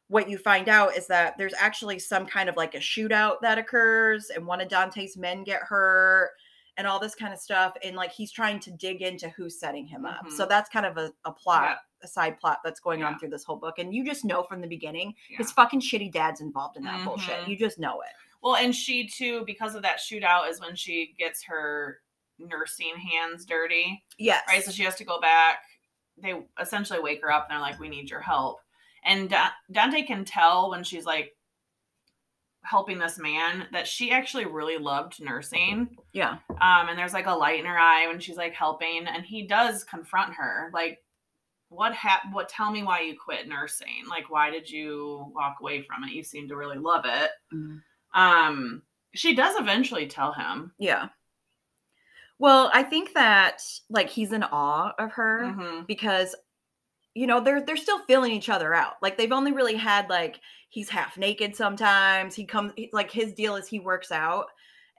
[0.08, 3.58] what you find out is that there's actually some kind of like a shootout that
[3.58, 6.30] occurs and one of Dante's men get hurt
[6.76, 9.86] and all this kind of stuff and like he's trying to dig into who's setting
[9.86, 10.24] him up.
[10.26, 10.32] Mhm.
[10.32, 11.62] So that's kind of a, a plot,
[12.02, 12.04] Yeah.
[12.04, 13.06] a side plot that's going Yeah.
[13.08, 15.38] on through this whole book and you just know from the beginning Yeah.
[15.38, 17.40] his fucking shitty dad's involved in that bullshit.
[17.40, 17.48] Mhm.
[17.48, 18.12] You just know it.
[18.42, 22.00] Well, and she too, because of that shootout, is when she gets her
[22.38, 24.04] nursing hands dirty.
[24.18, 24.44] Yes.
[24.46, 24.62] Right.
[24.62, 25.64] So she has to go back.
[26.18, 28.60] They essentially wake her up and they're like, "We need your help."
[29.06, 31.32] And Da- Dante can tell when she's like
[32.62, 35.96] helping this man that she actually really loved nursing.
[36.12, 36.38] yeah.
[36.50, 39.46] Um, and there's like a light in her eye when she's like helping, and he
[39.46, 41.02] does confront her, like,
[41.68, 42.48] "What hap- What?
[42.48, 44.04] Tell me why you quit nursing.
[44.08, 46.10] Like, why did you walk away from it?
[46.10, 47.82] You seem to really love it." Mhm.
[48.14, 48.82] Um,
[49.14, 50.72] she does eventually tell him.
[50.78, 51.10] Yeah.
[52.38, 55.86] Well, I think that like he's in awe of her Mhm.
[55.86, 56.34] because
[57.16, 58.94] you know, they're they're still feeling each other out.
[59.00, 62.34] Like they've only really had like he's half naked sometimes.
[62.34, 64.46] He comes like his deal is he works out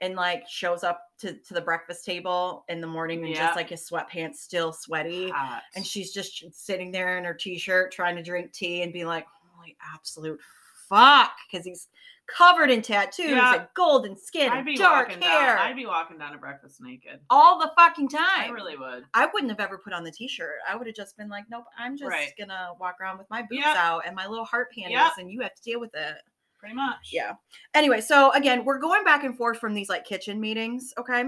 [0.00, 3.46] and like shows up to to the breakfast table in the morning and Yeah.
[3.46, 5.62] just like his sweatpants still sweaty Hot.
[5.76, 9.26] and she's just sitting there in her t-shirt trying to drink tea and be like,
[9.54, 10.40] "Holy absolute
[10.88, 11.88] fuck," because he's
[12.28, 13.54] covered in tattoos Yeah.
[13.54, 15.66] and golden skin I'd and be dark walking hair down.
[15.66, 17.20] I'd be walking down to breakfast naked.
[17.30, 18.20] all the fucking time.
[18.36, 19.04] I really would.
[19.14, 20.56] I wouldn't have ever put on the t-shirt.
[20.68, 22.32] I would have just been like, nope, I'm just Right.
[22.38, 23.76] gonna walk around with my boobs Yep.
[23.76, 25.12] out and my little heart panties, Yep.
[25.18, 26.16] and you have to deal with it.
[26.58, 27.10] Pretty much.
[27.12, 27.34] Yeah.
[27.72, 30.92] Anyway, so again, we're going back and forth from these like kitchen meetings.
[30.98, 31.24] Okay.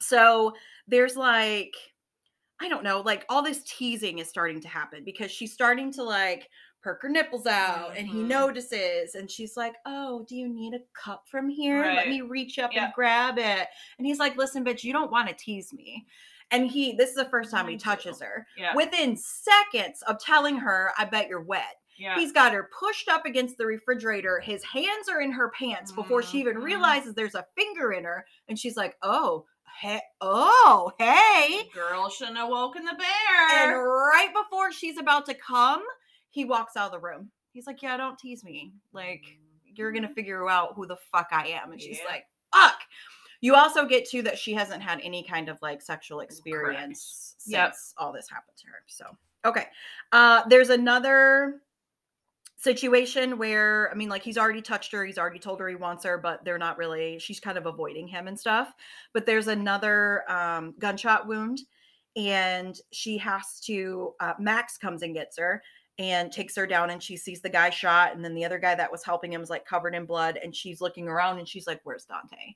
[0.00, 0.54] So
[0.86, 1.74] there's like,
[2.60, 6.02] I don't know, like all this teasing is starting to happen because she's starting to
[6.02, 6.48] like
[6.86, 8.28] perk her nipples out and he Mhm.
[8.28, 11.82] notices and she's like, Oh, do you need a cup from here?
[11.84, 12.84] Let me reach up Yeah.
[12.84, 13.66] and grab it.
[13.98, 16.06] And he's like, Listen, bitch, you don't want to tease me.
[16.52, 18.46] And he, this is the first time he touches her.
[18.56, 18.72] Yeah.
[18.76, 21.74] Within seconds of telling her, I bet you're wet.
[21.98, 22.14] yeah.
[22.16, 24.38] He's got her pushed up against the refrigerator.
[24.38, 26.62] His hands are in her pants before she even Mhm.
[26.62, 28.24] realizes there's a finger in her.
[28.48, 29.46] And she's like, oh,
[29.80, 31.68] hey, oh, hey.
[31.74, 33.48] Girl shouldn't have woken the bear.
[33.58, 35.82] And right before she's about to come,
[36.36, 37.30] he walks out of the room.
[37.54, 38.74] He's like, yeah, don't tease me.
[38.92, 39.22] Like,
[39.74, 41.72] you're going to figure out who the fuck I am.
[41.72, 42.04] And she's Yeah.
[42.04, 42.78] like, fuck.
[43.40, 47.52] You also get to that she hasn't had any kind of like sexual experience since
[47.54, 47.74] Yep.
[47.96, 48.82] all this happened to her.
[48.86, 49.68] So, okay.
[50.12, 51.62] Uh, there's another
[52.58, 56.04] situation where I mean, like he's already touched her, he's already told her he wants
[56.04, 57.18] her, but they're not really.
[57.18, 58.74] She's kind of avoiding him and stuff.
[59.14, 61.60] But there's another um, gunshot wound,
[62.14, 64.12] and she has to.
[64.20, 65.62] Uh, Max comes and gets her
[65.98, 68.74] and takes her down, and she sees the guy shot, and then the other guy
[68.74, 71.66] that was helping him is like covered in blood, and she's looking around, and she's
[71.66, 72.54] like, "Where's Dante?"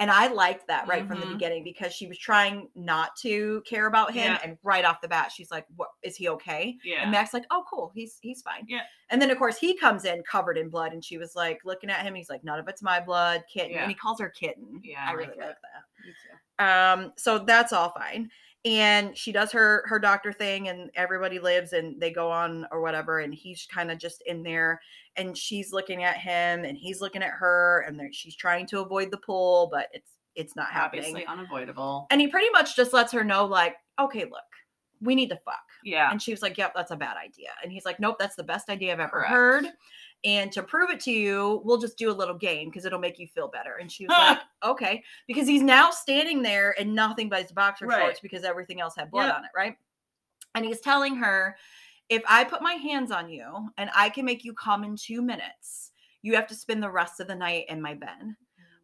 [0.00, 1.32] And I liked that right from the Mhm.
[1.34, 4.40] beginning because she was trying not to care about him, Yeah.
[4.42, 7.02] and right off the bat, she's like, "What is he okay?" Yeah.
[7.02, 8.82] And max like, "Oh, cool, he's he's fine." Yeah.
[9.10, 11.90] And then of course he comes in covered in blood, and she was like looking
[11.90, 12.14] at him.
[12.14, 13.82] He's like, "None of it's my blood, kitten," Yeah.
[13.82, 14.80] and he calls her kitten.
[14.82, 15.82] Yeah, I, I really like like that.
[16.04, 16.64] Me too.
[16.64, 18.30] Um, so that's all fine.
[18.64, 22.80] And she does her her doctor thing, and everybody lives, and they go on or
[22.80, 23.18] whatever.
[23.18, 24.80] And he's kind of just in there,
[25.16, 29.10] and she's looking at him, and he's looking at her, and she's trying to avoid
[29.10, 31.04] the pull, but it's it's not happening.
[31.04, 32.06] Obviously unavoidable.
[32.10, 34.42] And he pretty much just lets her know, like, okay, look,
[35.00, 35.60] we need to fuck.
[35.84, 36.10] Yeah.
[36.10, 37.50] And she was like, Yep, that's a bad idea.
[37.62, 39.30] And he's like, Nope, that's the best idea I've ever Correct.
[39.30, 39.66] heard.
[40.24, 43.18] And to prove it to you, we'll just do a little game because it'll make
[43.18, 43.76] you feel better.
[43.80, 45.02] And she was like, Okay.
[45.26, 47.98] Because he's now standing there in nothing but his boxer Right.
[47.98, 49.34] shorts because everything else had blood Yep.
[49.36, 49.76] on it, right?
[50.54, 51.56] And he's telling her,
[52.08, 55.22] If I put my hands on you and I can make you come in two
[55.22, 55.90] minutes,
[56.22, 58.36] you have to spend the rest of the night in my bed.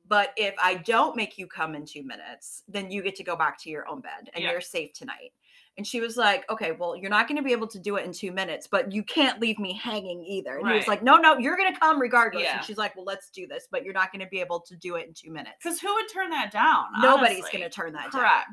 [0.09, 3.37] But if I don't make you come in two minutes, then you get to go
[3.37, 4.53] back to your own bed and Yeah.
[4.53, 5.33] you're safe tonight.
[5.79, 8.05] And she was like, okay, well, you're not going to be able to do it
[8.05, 10.59] in two minutes, but you can't leave me hanging either.
[10.59, 12.43] And he was like, no, no, you're going to come regardless.
[12.43, 12.57] Yeah.
[12.57, 14.77] And she's like, well, let's do this, but you're not going to be able to
[14.77, 15.55] do it in two minutes.
[15.63, 16.87] Because who would turn that down?
[17.01, 18.21] Nobody's going to turn that down.
[18.21, 18.49] Correct.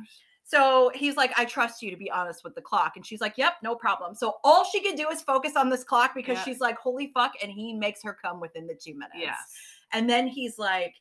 [0.48, 2.94] So he's like, I trust you to be honest with the clock.
[2.96, 4.14] And she's like, Yep, no problem.
[4.14, 6.44] So all she could do is focus on this clock because Yeah.
[6.44, 7.32] she's like, Holy fuck.
[7.42, 9.16] And he makes her come within the two minutes.
[9.18, 9.38] Yes.
[9.92, 10.94] And then he's like,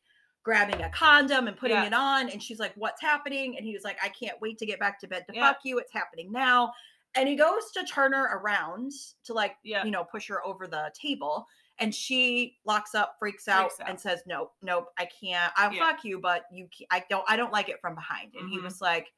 [0.44, 1.86] grabbing a condom and putting Yeah.
[1.86, 2.28] it on.
[2.28, 3.56] And she's like, What's happening?
[3.56, 5.48] And he was like, I can't wait to get back to bed to Yeah.
[5.48, 5.78] fuck you.
[5.78, 6.72] It's happening now.
[7.16, 8.92] And he goes to turn her around
[9.24, 9.84] to like, Yeah.
[9.84, 11.46] you know, push her over the table.
[11.78, 13.90] And she locks up, freaks out, Freaks out.
[13.90, 15.52] and says, "Nope, nope, I can't.
[15.56, 18.48] I'll fuck you, but you, ca- I don't, I don't like it from behind." And
[18.48, 18.62] he Mhm.
[18.62, 19.12] was like,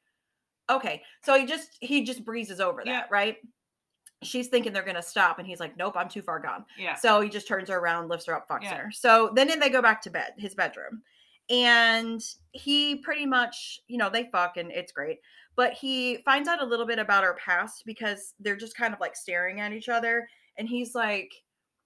[0.67, 3.37] "Okay." So he just, he just breezes over that, right?
[4.23, 6.95] She's thinking they're gonna stop, and he's like, "Nope, I'm too far gone." Yeah.
[6.95, 8.75] So he just turns her around, lifts her up, fucks Yeah.
[8.77, 8.91] her.
[8.91, 11.03] So then they go back to bed, his bedroom.
[11.49, 15.19] And he pretty much, you know, they fuck and it's great.
[15.55, 18.99] But he finds out a little bit about her past because they're just kind of
[18.99, 20.27] like staring at each other.
[20.57, 21.31] And he's like,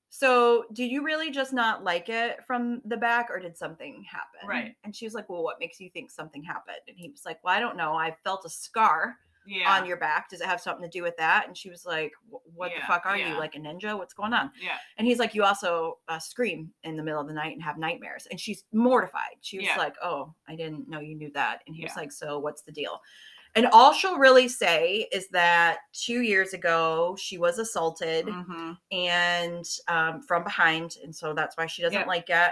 [0.09, 4.49] So, do you really just not like it from the back or did something happen?
[4.49, 4.75] Right.
[4.83, 6.81] And she was like, Well, what makes you think something happened?
[6.87, 7.93] And he was like, Well, I don't know.
[7.93, 9.15] I felt a scar
[9.45, 9.75] yeah.
[9.77, 10.29] on your back.
[10.29, 11.45] Does it have something to do with that?
[11.47, 13.33] And she was like, "Wh- What the fuck are yeah.
[13.33, 13.39] you?
[13.39, 13.97] Like a ninja?
[13.97, 14.51] What's going on?
[14.61, 14.77] yeah.
[14.97, 17.77] And he's like, You also uh, scream in the middle of the night and have
[17.77, 18.27] nightmares.
[18.29, 19.37] And she's mortified.
[19.41, 19.77] She was Yeah.
[19.77, 21.61] like, Oh, I didn't know you knew that.
[21.67, 22.99] And he was like, So what's the deal?
[23.53, 29.65] And all she'll really say is that two years ago she was assaulted hmm and
[29.87, 30.95] um, from behind.
[31.03, 32.51] And so that's why she doesn't like it.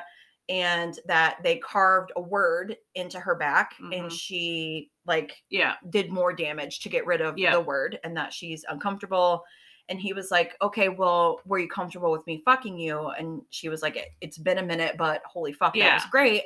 [0.50, 3.98] And that they carved a word into her back Mhm.
[4.00, 5.76] and she like Yeah.
[5.90, 7.52] did more damage to get rid of Yeah.
[7.54, 9.44] the word and that she's uncomfortable.
[9.90, 13.08] And he was like, okay, well, were you comfortable with me fucking you?
[13.10, 15.86] And she was like, "It- it's been a minute, but holy fuck, yeah.
[15.90, 16.44] that was great.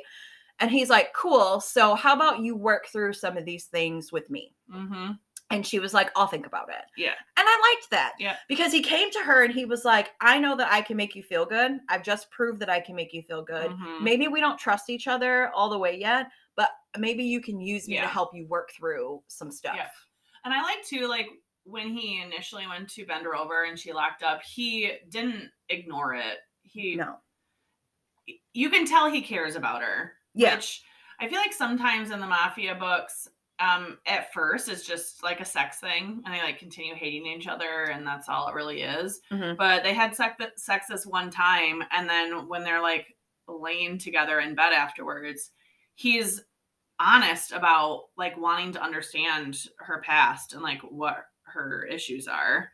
[0.60, 1.60] And he's like, cool.
[1.60, 4.54] So how about you work through some of these things with me?
[4.70, 5.12] hmm
[5.50, 6.84] And she was like, I'll think about it.
[6.96, 7.12] Yeah.
[7.36, 8.14] And I liked that.
[8.18, 8.36] Yeah.
[8.48, 11.14] Because he came to her and he was like, I know that I can make
[11.14, 11.72] you feel good.
[11.88, 13.70] I've just proved that I can make you feel good.
[13.70, 14.00] Mhm.
[14.00, 17.86] Maybe we don't trust each other all the way yet, but maybe you can use
[17.88, 19.74] me to help you work through some stuff.
[19.76, 19.88] Yeah.
[20.44, 21.28] And I like to like
[21.64, 26.14] when he initially went to bend her over and she locked up, he didn't ignore
[26.14, 26.38] it.
[26.62, 27.16] He No.
[28.54, 30.14] you can tell he cares about her.
[30.34, 30.56] Yeah.
[30.56, 30.82] Which
[31.20, 33.28] I feel like sometimes in the mafia books,
[33.60, 37.46] um, at first it's just like a sex thing and they like continue hating each
[37.46, 39.20] other and that's all it really is.
[39.30, 39.56] Mhm.
[39.56, 43.06] But they had sex, sex this one time and then when they're like
[43.46, 45.50] laying together in bed afterwards,
[45.94, 46.42] he's
[47.00, 52.70] honest about like wanting to understand her past and like what her issues are.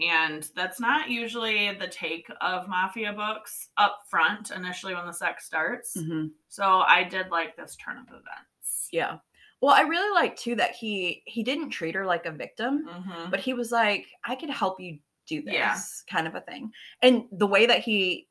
[0.00, 5.44] And that's not usually the take of mafia books up front initially when the sex
[5.46, 5.96] starts.
[5.96, 6.30] Mhm.
[6.48, 8.88] So I did like this turn of events.
[8.92, 9.18] Yeah.
[9.60, 13.30] Well, I really like too that he he didn't treat her like a victim, Mm-hmm.
[13.30, 15.76] but he was like, I could help you do this Yeah.
[16.10, 16.70] kind of a thing.
[17.02, 18.28] And the way that he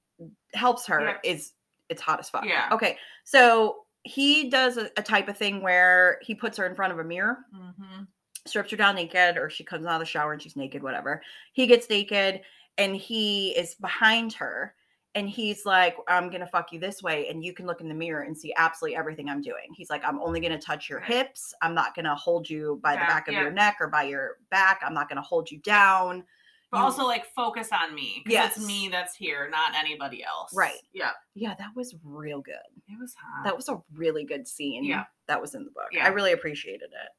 [0.54, 1.18] helps her Yeah.
[1.24, 1.54] is
[1.90, 2.46] it's hot as fuck.
[2.46, 2.70] Yeah.
[2.72, 2.98] Okay.
[3.24, 7.00] So he does a, a type of thing where he puts her in front of
[7.00, 8.04] a mirror Mm-hmm.
[8.46, 11.22] strips her down naked or she comes out of the shower and she's naked whatever
[11.54, 12.42] he gets naked
[12.78, 14.74] and he is behind her
[15.18, 17.94] and he's like i'm gonna fuck you this way and you can look in the
[17.94, 21.54] mirror and see absolutely everything i'm doing he's like i'm only gonna touch your hips
[21.62, 23.42] i'm not gonna hold you by the back of yeah.
[23.42, 26.24] your neck or by your back i'm not gonna hold you down
[26.72, 28.22] But You- also like focus on me.
[28.26, 28.58] Because Yes.
[28.58, 30.52] it's me that's here, not anybody else.
[30.54, 30.82] Right.
[30.94, 31.12] Yeah.
[31.34, 33.46] yeah that was real good It was hot.
[33.46, 35.06] that was a really good scene Yeah.
[35.28, 36.06] that was in the book Yeah.
[36.06, 37.10] i really appreciated it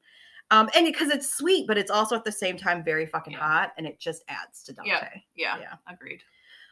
[0.51, 3.39] um and because it's sweet but it's also at the same time very fucking Yeah.
[3.39, 5.09] hot and it just adds to dante Yeah.
[5.35, 5.57] yeah.
[5.59, 5.73] yeah.
[5.93, 6.21] Agreed.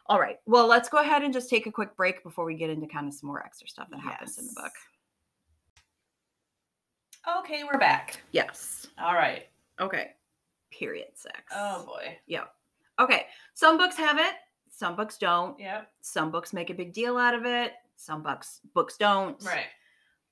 [0.09, 0.37] All right.
[0.45, 3.07] Well, let's go ahead and just take a quick break before we get into kind
[3.07, 4.71] of some more extra stuff that happens in the book.
[7.39, 8.21] Okay, we're back.
[8.31, 8.87] Yes.
[8.97, 9.47] All right.
[9.81, 10.11] Okay.
[10.71, 11.53] Period sex.
[11.53, 12.17] Oh boy.
[12.25, 12.45] Yeah.
[12.99, 13.25] Okay.
[13.53, 14.35] Some books have it,
[14.71, 15.59] some books don't.
[15.59, 15.89] Yep.
[16.01, 19.43] Some books make a big deal out of it, some books books don't.
[19.43, 19.65] Right.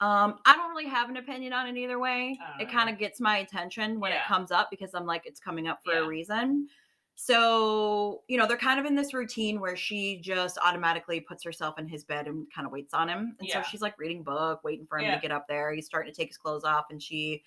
[0.02, 2.38] Um, I don't really have an opinion on it either way.
[2.60, 5.68] It kind of gets my attention when it comes up because I'm like, it's coming
[5.68, 6.68] up for a reason.
[7.16, 11.80] So, you know, they're kind of in this routine where she just automatically puts herself
[11.80, 13.36] in his bed and kind of waits on him.
[13.40, 13.62] And Yeah.
[13.62, 15.16] so she's like reading book, waiting for him Yeah.
[15.16, 15.74] to get up there.
[15.74, 17.44] He's starting to take his clothes off and she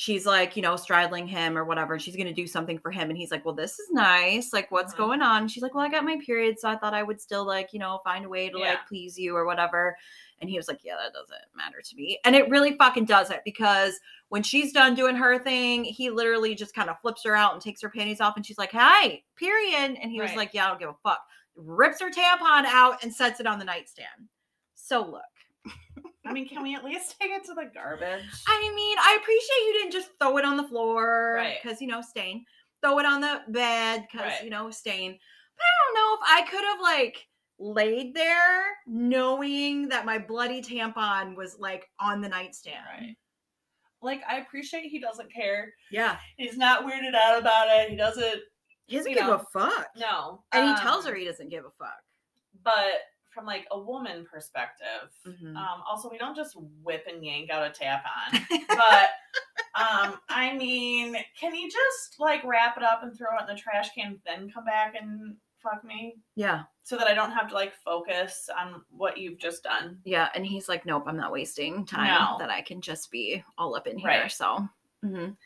[0.00, 1.98] she's like, you know, straddling him or whatever.
[1.98, 3.10] She's gonna do something for him.
[3.10, 4.50] And he's like, Well, this is nice.
[4.50, 4.96] Like, what's Mhm.
[4.96, 5.42] going on?
[5.42, 7.74] And she's like, Well, I got my period, so I thought I would still like,
[7.74, 8.70] you know, find a way to Yeah.
[8.70, 9.94] like please you or whatever.
[10.40, 12.18] And he was like, Yeah, that doesn't matter to me.
[12.24, 16.74] And it really fucking doesn't because when she's done doing her thing, he literally just
[16.74, 18.36] kind of flips her out and takes her panties off.
[18.36, 19.98] And she's like, Hi, period.
[20.00, 21.20] And he was like, Yeah, I don't give a fuck.
[21.56, 24.28] Rips her tampon out and sets it on the nightstand.
[24.76, 25.22] So look,
[26.30, 28.24] I mean, can we at least take it to the garbage?
[28.46, 31.58] I mean, I appreciate you didn't just throw it on the floor Right.
[31.62, 32.44] because you know stain.
[32.82, 34.44] Throw it on the bed because Right.
[34.44, 35.18] you know stain.
[35.56, 37.26] But I don't know if I could have like
[37.58, 42.78] laid there knowing that my bloody tampon was like on the nightstand.
[42.98, 43.16] Right.
[44.02, 45.74] Like, I appreciate he doesn't care.
[45.90, 47.90] Yeah, He's not weirded out about it.
[47.90, 48.40] He doesn't.
[48.86, 49.88] he doesn't give know, a fuck.
[49.94, 50.42] No.
[50.52, 51.98] And he tells Um, her he doesn't give a fuck.
[52.64, 55.56] But from like a woman perspective, Mhm.
[55.56, 58.40] um, also we don't just whip and yank out a tap on.
[58.68, 59.10] but
[59.80, 63.60] um, I mean, can you just like wrap it up and throw it in the
[63.60, 67.54] trash can, then come back and fuck me, Yeah, so that I don't have to
[67.54, 70.00] like focus on what you've just done?
[70.04, 70.30] yeah.
[70.34, 72.06] And he's like, nope, I'm not wasting time.
[72.06, 72.38] No.
[72.38, 74.08] That I can just be all up in here.
[74.08, 74.32] Right.
[74.32, 74.66] So,
[75.04, 75.36] mhm.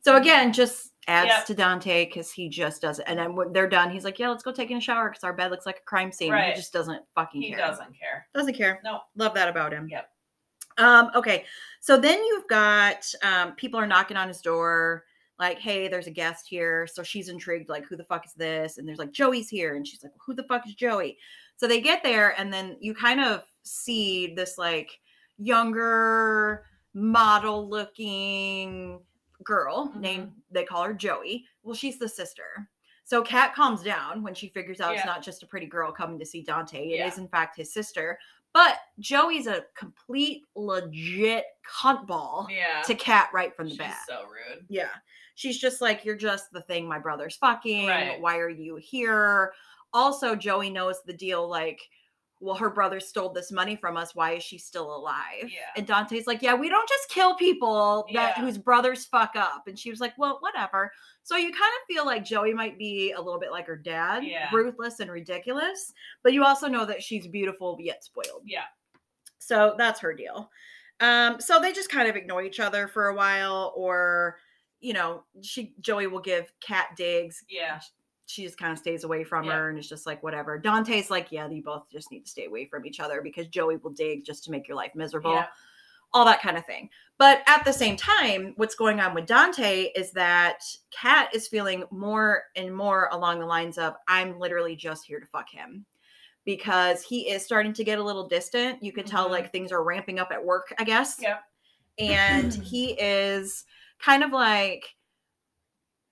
[0.00, 1.46] so again, just adds Yep.
[1.46, 3.04] to Dante because he just doesn't.
[3.06, 5.24] And then when they're done, he's like, yeah, let's go take in a shower because
[5.24, 6.32] our bed looks like a crime scene.
[6.32, 6.50] Right.
[6.50, 7.58] He just doesn't fucking He care.
[7.58, 8.26] doesn't care.
[8.34, 8.80] Doesn't care.
[8.84, 9.00] No.
[9.16, 9.88] Love that about him.
[9.88, 10.08] Yep.
[10.78, 11.44] Um, okay.
[11.80, 15.04] So then you've got um, people are knocking on his door,
[15.38, 16.86] like, hey, there's a guest here.
[16.86, 18.78] So she's intrigued, like, who the fuck is this?
[18.78, 19.74] And there's like, Joey's here.
[19.76, 21.18] And she's like, who the fuck is Joey?
[21.56, 24.90] So they get there, and then you kind of see this like
[25.38, 26.64] younger
[26.94, 29.00] model looking
[29.44, 29.96] girl Mhm.
[30.00, 31.46] named they call her Joey.
[31.62, 32.68] Well, she's the sister.
[33.04, 36.18] So Kat calms down when she figures out it's not just a pretty girl coming
[36.18, 36.88] to see Dante.
[36.88, 37.22] It is Yeah.
[37.24, 38.18] in fact his sister.
[38.54, 42.82] But Joey's a complete legit cunt ball Yeah.
[42.82, 43.98] to Kat right from the She's bat.
[44.06, 44.64] so rude.
[44.68, 44.90] Yeah.
[45.34, 47.88] She's just like, You're just the thing my brother's fucking.
[47.88, 48.20] Right.
[48.20, 49.52] Why are you here?
[49.92, 51.80] Also, Joey knows the deal like,
[52.44, 54.14] well, her brother stole this money from us.
[54.14, 55.44] Why is she still alive?
[55.48, 55.60] Yeah.
[55.76, 58.44] And Dante's like, Yeah, we don't just kill people that Yeah.
[58.44, 59.66] whose brothers fuck up.
[59.66, 60.92] And she was like, Well, whatever.
[61.22, 64.24] So you kind of feel like Joey might be a little bit like her dad,
[64.24, 64.50] Yeah.
[64.52, 68.42] ruthless and ridiculous, but you also know that she's beautiful yet spoiled.
[68.44, 68.64] Yeah.
[69.38, 70.50] So that's her deal.
[71.00, 74.38] Um, so they just kind of ignore each other for a while, or
[74.80, 77.42] you know, she Joey will give Kat digs.
[77.48, 77.80] Yeah.
[78.26, 79.52] She just kind of stays away from Yeah.
[79.52, 80.58] her and it's just like whatever.
[80.58, 83.76] Dante's like, yeah, you both just need to stay away from each other because Joey
[83.76, 85.46] will dig just to make your life miserable, Yeah.
[86.12, 86.88] all that kind of thing.
[87.18, 91.84] But at the same time, what's going on with Dante is that Kat is feeling
[91.90, 95.84] more and more along the lines of, I'm literally just here to fuck him
[96.44, 98.82] because he is starting to get a little distant.
[98.82, 99.32] You can tell Mhm.
[99.32, 101.18] like things are ramping up at work, I guess.
[101.20, 101.38] Yeah.
[101.98, 103.64] And he is
[104.00, 104.94] kind of like,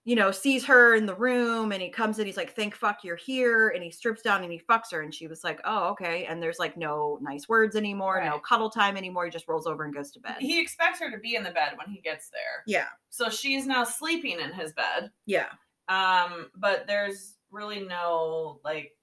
[0.04, 3.04] you know, sees her in the room and he comes in, he's like, Thank fuck
[3.04, 3.68] you're here.
[3.68, 5.02] And he strips down and he fucks her.
[5.02, 6.24] And she was like, Oh, okay.
[6.24, 9.26] And there's like no nice words anymore, no cuddle time anymore.
[9.26, 10.36] He just rolls over and goes to bed.
[10.40, 12.64] He expects her to be in the bed when he gets there.
[12.66, 12.86] yeah.
[13.10, 15.10] So she's now sleeping in his bed.
[15.26, 15.50] Yeah.
[15.88, 18.96] Um, but there's really no like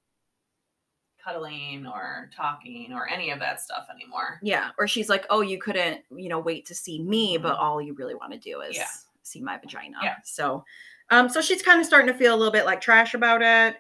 [1.24, 4.40] cuddling or talking or any of that stuff anymore.
[4.42, 4.70] Yeah.
[4.78, 7.94] Or she's like, Oh, you couldn't, you know, wait to see me, but all you
[7.94, 8.88] really want to do is Yeah.
[9.24, 9.98] See my vagina.
[10.04, 10.16] Yeah.
[10.24, 10.64] So
[11.10, 13.76] um, so she's kind of starting to feel a little bit like trash about it.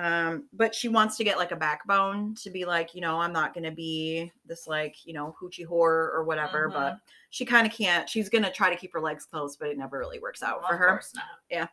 [0.00, 3.32] Um, but she wants to get like a backbone to be like, you know, I'm
[3.32, 7.00] not gonna be this like, you know, hoochie whore or whatever, but Mhm.
[7.30, 8.08] she kind of can't.
[8.08, 10.68] She's gonna try to keep her legs closed, but it never really works out Well,
[10.68, 10.88] for of her.
[10.90, 11.70] course not.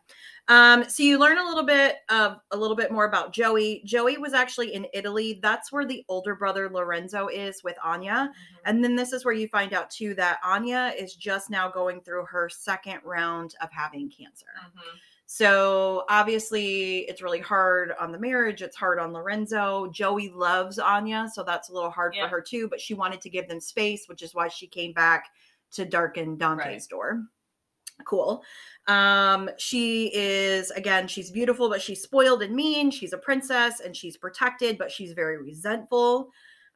[0.48, 3.84] Um, so you learn a little bit of a little bit more about Joey.
[3.86, 5.40] Joey was actually in Italy.
[5.42, 8.32] That's where the older brother Lorenzo is with Anya.
[8.34, 8.58] Mhm.
[8.66, 12.02] And then this is where you find out too that Anya is just now going
[12.02, 14.48] through her second round of having cancer.
[14.58, 15.00] Mhm.
[15.28, 18.62] So obviously it's really hard on the marriage.
[18.62, 19.88] It's hard on Lorenzo.
[19.92, 22.24] Joey loves Anya, so that's a little hard Yeah.
[22.26, 24.94] for her too, but she wanted to give them space, which is why she came
[24.94, 25.30] back
[25.72, 26.90] to darken Dante's Right.
[26.90, 27.24] door.
[28.06, 28.44] Cool.
[28.88, 32.92] Um, she is again, she's beautiful, but she's spoiled and mean.
[32.92, 36.30] She's a princess and she's protected, but she's very resentful.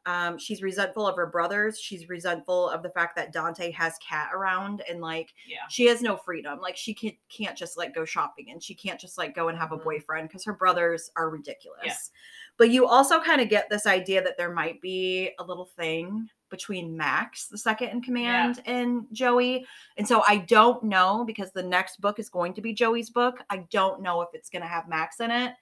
[0.05, 1.79] Um, she's resentful of her brothers.
[1.79, 5.57] She's resentful of the fact that Dante has Kat around and like Yeah.
[5.69, 6.59] she has no freedom.
[6.61, 9.57] Like she can't can't just like go shopping and she can't just like go and
[9.57, 9.83] have a Mhm.
[9.83, 12.11] boyfriend because her brothers are ridiculous.
[12.57, 16.29] But you also kind of get this idea that there might be a little thing
[16.49, 19.67] between Max, the second in command, and Joey.
[19.97, 23.39] And so I don't know because the next book is going to be Joey's book.
[23.51, 25.53] I don't know if it's going to have Max in it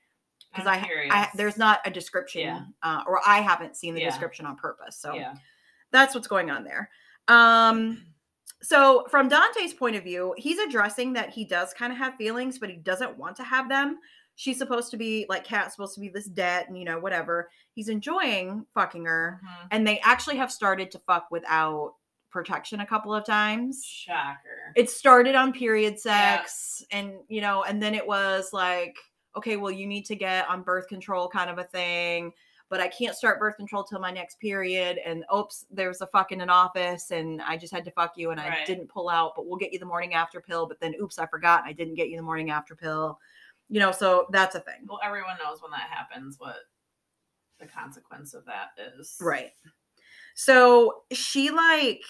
[0.57, 2.61] because I'm I, there's not a description Yeah.
[2.83, 4.09] uh, or I haven't seen the Yeah.
[4.09, 4.97] description on purpose.
[4.97, 5.35] So yeah.
[5.91, 6.89] that's what's going on there.
[7.27, 8.03] Um,
[8.61, 12.57] so from Dante's point of view, he's addressing that he does kind of have feelings,
[12.59, 13.99] but he doesn't want to have them.
[14.35, 17.49] She's supposed to be like Kat's supposed to be this debt and you know whatever.
[17.73, 19.67] He's enjoying fucking her, Mhm.
[19.71, 21.95] and they actually have started to fuck without
[22.29, 23.83] protection a couple of times.
[23.83, 24.73] Shocker.
[24.75, 28.95] It started on period sex, and you know, and then it was like,
[29.37, 32.33] okay, well, you need to get on birth control, kind of a thing.
[32.69, 34.97] but I can't start birth control till my next period.
[35.05, 38.31] And oops, there's a fuck in an office and I just had to fuck you
[38.31, 38.67] and I Right.
[38.67, 40.65] didn't pull out, but we'll get you the morning after pill.
[40.65, 43.21] But then oops, I forgot I didn't get you the morning after pill.
[43.69, 44.81] You know, so that's a thing.
[44.85, 46.57] Well, everyone knows when that happens what
[47.61, 49.15] the consequence of that is.
[49.21, 49.51] Right.
[50.35, 52.01] So she like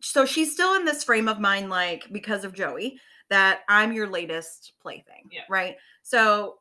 [0.00, 2.98] so she's still in this frame of mind like because of Joey
[3.28, 5.28] that I'm your latest plaything.
[5.30, 5.42] Yeah.
[5.50, 5.76] Right?
[6.04, 6.56] So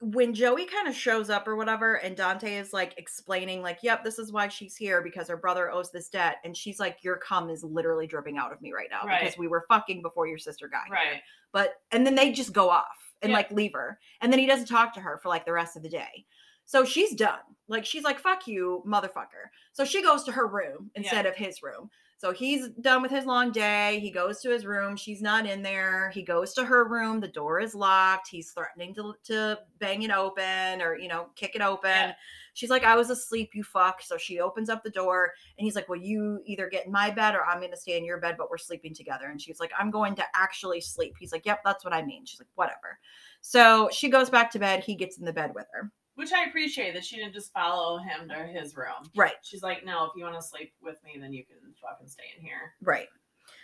[0.00, 4.04] when Joey kind of shows up or whatever and Dante is like explaining like yep
[4.04, 7.16] this is why she's here because her brother owes this debt and she's like your
[7.16, 9.20] cum is literally dripping out of me right now Right.
[9.20, 11.20] because we were fucking before your sister got here Right.
[11.52, 12.86] but and then they just go off
[13.22, 13.38] and Yeah.
[13.38, 15.82] like leave her and then he doesn't talk to her for like the rest of
[15.82, 16.24] the day
[16.64, 20.92] so she's done like she's like fuck you motherfucker so she goes to her room
[20.94, 24.66] instead of his room so he's done with his long day he goes to his
[24.66, 28.50] room she's not in there he goes to her room the door is locked he's
[28.50, 32.12] threatening to, to bang it open or you know kick it open Yeah.
[32.54, 35.74] she's like i was asleep you fuck so she opens up the door and he's
[35.74, 38.18] like, Well, you either get in my bed or I'm going to stay in your
[38.18, 39.26] bed, but we're sleeping together.
[39.26, 41.14] And she's like, I'm going to actually sleep.
[41.18, 42.24] He's like, Yep, that's what I mean.
[42.24, 42.98] She's like, Whatever.
[43.40, 44.84] So she goes back to bed.
[44.84, 45.90] He gets in the bed with her.
[46.18, 49.08] Which I appreciate that she didn't just follow him to his room.
[49.14, 49.34] Right.
[49.42, 52.24] She's like, no, if you want to sleep with me, then you can fucking stay
[52.36, 52.74] in here.
[52.82, 53.06] Right.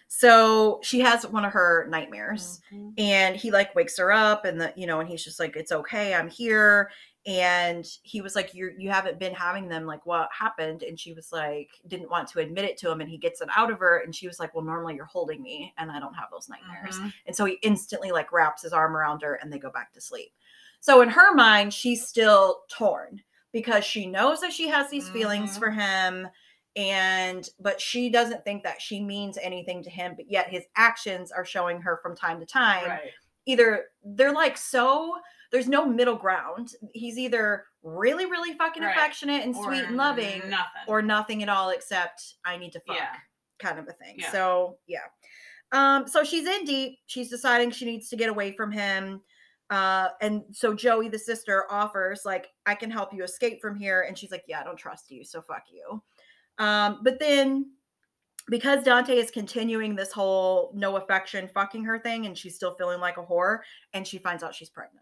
[0.06, 2.60] So she has one of her nightmares.
[2.98, 5.72] and he like wakes her up and the you know and he's just like it's
[5.72, 6.90] okay i'm here
[7.26, 11.12] and he was like you you haven't been having them like what happened and she
[11.12, 13.78] was like didn't want to admit it to him and he gets it out of
[13.80, 16.48] her and she was like well normally you're holding me and i don't have those
[16.48, 17.12] nightmares Mhm.
[17.26, 20.00] and so he instantly like wraps his arm around her and they go back to
[20.00, 20.32] sleep
[20.86, 23.18] so in her mind she's still torn
[23.54, 25.58] because she knows that she has these feelings Mhm.
[25.58, 26.28] for him
[26.76, 31.32] and but she doesn't think that she means anything to him but yet his actions
[31.32, 33.10] are showing her from time to time Right.
[33.46, 35.14] either they're like so
[35.52, 38.90] there's no middle ground he's either really really fucking Right.
[38.94, 40.82] affectionate and sweet and loving Nothing.
[40.88, 43.14] or nothing at all except i need to fuck Yeah.
[43.58, 44.32] kind of a thing Yeah.
[44.32, 45.06] so yeah
[45.72, 49.22] um so she's in deep she's deciding she needs to get away from him
[49.70, 54.04] uh and so joey the sister offers like i can help you escape from here
[54.06, 56.02] and she's like yeah i don't trust you so fuck you
[56.58, 57.66] um but then
[58.48, 63.00] because Dante is continuing this whole no affection fucking her thing and she's still feeling
[63.00, 63.60] like a whore
[63.92, 65.00] and she finds out she's pregnant.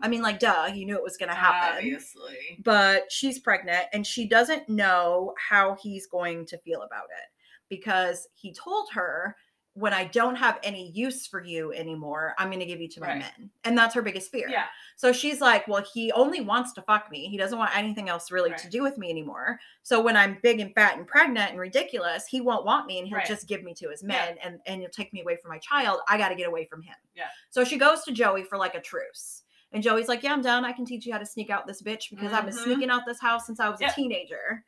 [0.00, 1.76] I mean like duh, you knew it was going to happen.
[1.76, 2.60] Obviously.
[2.64, 7.28] But she's pregnant and she doesn't know how he's going to feel about it
[7.68, 9.36] because he told her
[9.74, 13.00] when I don't have any use for you anymore, I'm going to give you to
[13.00, 13.18] my Right.
[13.20, 13.50] men.
[13.64, 14.46] And that's her biggest fear.
[14.50, 14.66] Yeah.
[14.96, 17.28] So she's like, well, he only wants to fuck me.
[17.28, 19.58] He doesn't want anything else really to do with me anymore.
[19.82, 23.08] So when I'm big and fat and pregnant and ridiculous, he won't want me and
[23.08, 23.26] he'll Right.
[23.26, 24.08] just give me to his Yeah.
[24.08, 26.00] men and, and he'll take me away from my child.
[26.06, 26.96] I got to get away from him.
[27.14, 27.28] Yeah.
[27.48, 29.42] So she goes to Joey for like a truce.
[29.72, 30.66] And Joey's like, yeah, I'm done.
[30.66, 32.64] I can teach you how to sneak out this bitch because I've been Mhm.
[32.64, 33.90] sneaking out this house since I was Yep.
[33.90, 34.64] a teenager.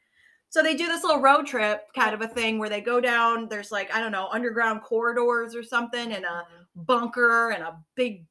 [0.54, 3.48] So they do this little road trip kind of a thing where they go down,
[3.48, 6.86] there's like, I don't know, underground corridors or something and a Mhm.
[6.86, 8.24] bunker and a big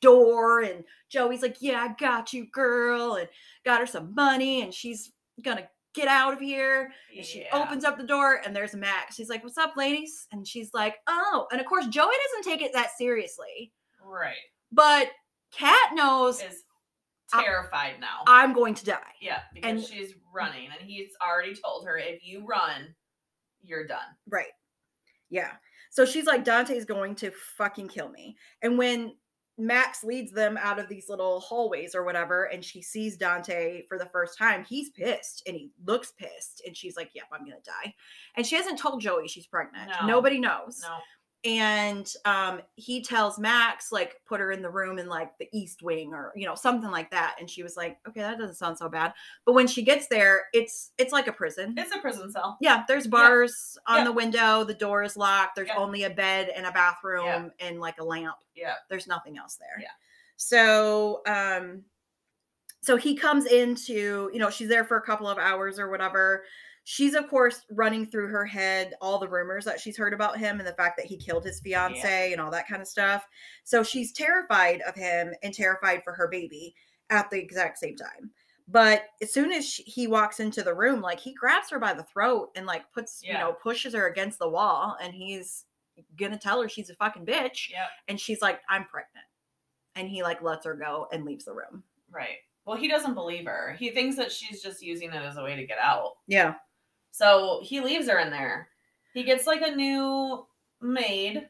[0.00, 3.28] door and Joey's like, "Yeah, I got you, girl," and
[3.64, 6.92] got her some money and she's gonna get out of here.
[7.16, 7.62] And she Yeah.
[7.62, 9.14] opens up the door and there's Max.
[9.14, 12.60] She's like, "What's up, ladies?" And she's like, "Oh." And of course, Joey doesn't take
[12.60, 13.72] it that seriously,
[14.02, 14.34] Right.
[14.72, 15.12] but
[15.52, 16.64] Kat knows Is
[17.32, 18.20] I- terrified now.
[18.26, 19.14] I'm going to die.
[19.20, 22.94] yeah, because and- she's running, and he's already told her if you run,
[23.62, 23.98] you're done.
[24.28, 24.52] Right.
[25.30, 25.52] Yeah.
[25.90, 28.36] So she's like, Dante's going to fucking kill me.
[28.62, 29.14] And when
[29.56, 33.98] Max leads them out of these little hallways or whatever, and she sees Dante for
[33.98, 36.62] the first time, he's pissed and he looks pissed.
[36.64, 37.94] And she's like, Yep, I'm going to die.
[38.36, 39.90] And she hasn't told Joey she's pregnant.
[40.00, 40.06] No.
[40.06, 40.80] Nobody knows.
[40.82, 40.96] No.
[41.44, 45.82] And um, he tells Max, like, put her in the room in like the east
[45.82, 47.36] wing or, you know, something like that.
[47.38, 49.12] And she was like, Okay, that doesn't sound so bad.
[49.46, 51.74] But when she gets there, it's it's like a prison.
[51.78, 52.58] It's a prison cell.
[52.60, 54.04] Yeah, there's bars on Yeah.
[54.04, 54.64] the window.
[54.64, 55.54] The door is locked.
[55.54, 55.78] There's Yeah.
[55.78, 58.36] only a bed and a bathroom and like a lamp.
[58.56, 58.74] Yeah.
[58.90, 59.80] There's nothing else there.
[59.80, 59.88] Yeah.
[60.36, 61.84] So, um,
[62.80, 66.44] so he comes into, you know, she's there for a couple of hours or whatever.
[66.90, 70.58] She's of course running through her head all the rumors that she's heard about him
[70.58, 73.28] and the fact that he killed his fiance and all that kind of stuff.
[73.62, 76.74] So she's terrified of him and terrified for her baby
[77.10, 78.30] at the exact same time.
[78.68, 81.92] But as soon as she, he walks into the room, like he grabs her by
[81.92, 85.66] the throat and like puts, you know, pushes her against the wall, and he's
[86.18, 87.68] gonna tell her she's a fucking bitch.
[87.68, 87.88] Yep.
[88.08, 89.26] And she's like, I'm pregnant.
[89.94, 91.82] And he like lets her go and leaves the room.
[92.10, 92.38] Right.
[92.64, 93.76] Well, he doesn't believe her.
[93.78, 96.12] He thinks that she's just using it as a way to get out.
[96.26, 96.54] Yeah.
[97.10, 98.68] So he leaves her in there.
[99.14, 100.46] He gets like a new
[100.80, 101.48] maid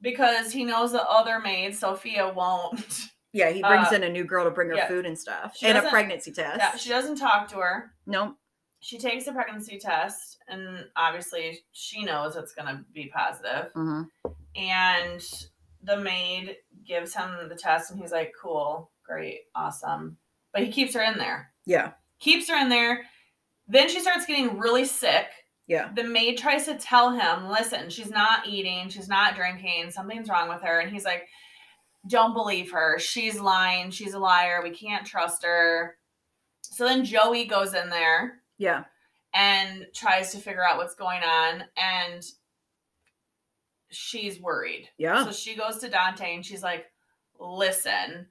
[0.00, 3.00] because he knows the other maid, Sophia, won't
[3.32, 4.88] Yeah, he brings Uh, in a new girl to bring her yeah.
[4.88, 6.58] food and stuff, She and a pregnancy test.
[6.58, 7.92] Yeah, she doesn't talk to her.
[8.06, 8.36] Nope.
[8.80, 13.70] She takes a pregnancy test, and obviously she knows it's going to be positive.
[13.74, 14.02] hmm
[14.56, 15.22] And
[15.84, 20.18] the maid gives him the test, and he's like, "Cool, great, awesome."
[20.52, 21.52] But he keeps her in there.
[21.64, 23.04] yeah, Keeps her in there.
[23.68, 25.26] Then she starts getting really sick.
[25.66, 30.28] yeah, the maid tries to tell him, listen, she's not eating, she's not drinking, something's
[30.28, 30.80] wrong with her.
[30.80, 31.28] And he's like,
[32.08, 32.98] don't believe her.
[32.98, 33.90] She's lying.
[33.90, 34.60] She's a liar.
[34.62, 35.96] We can't trust her.
[36.62, 38.84] So then Joey goes in there yeah,
[39.34, 41.62] and tries to figure out what's going on.
[41.76, 42.22] And
[43.90, 44.88] she's worried.
[44.98, 46.86] yeah, So she goes to Dante and she's like,
[47.38, 48.26] listen,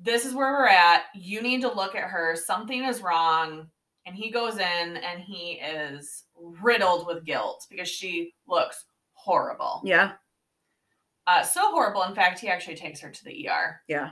[0.00, 1.04] this is where we're at.
[1.14, 2.34] You need to look at her.
[2.34, 3.68] Something is wrong.
[4.06, 4.60] And he goes in
[4.96, 6.24] and he is
[6.62, 8.84] riddled with guilt because she looks
[9.14, 9.82] horrible.
[9.84, 10.12] yeah,
[11.26, 12.04] Uh, so horrible.
[12.04, 13.80] In fact, he actually takes her to the ER.
[13.88, 14.10] Yeah.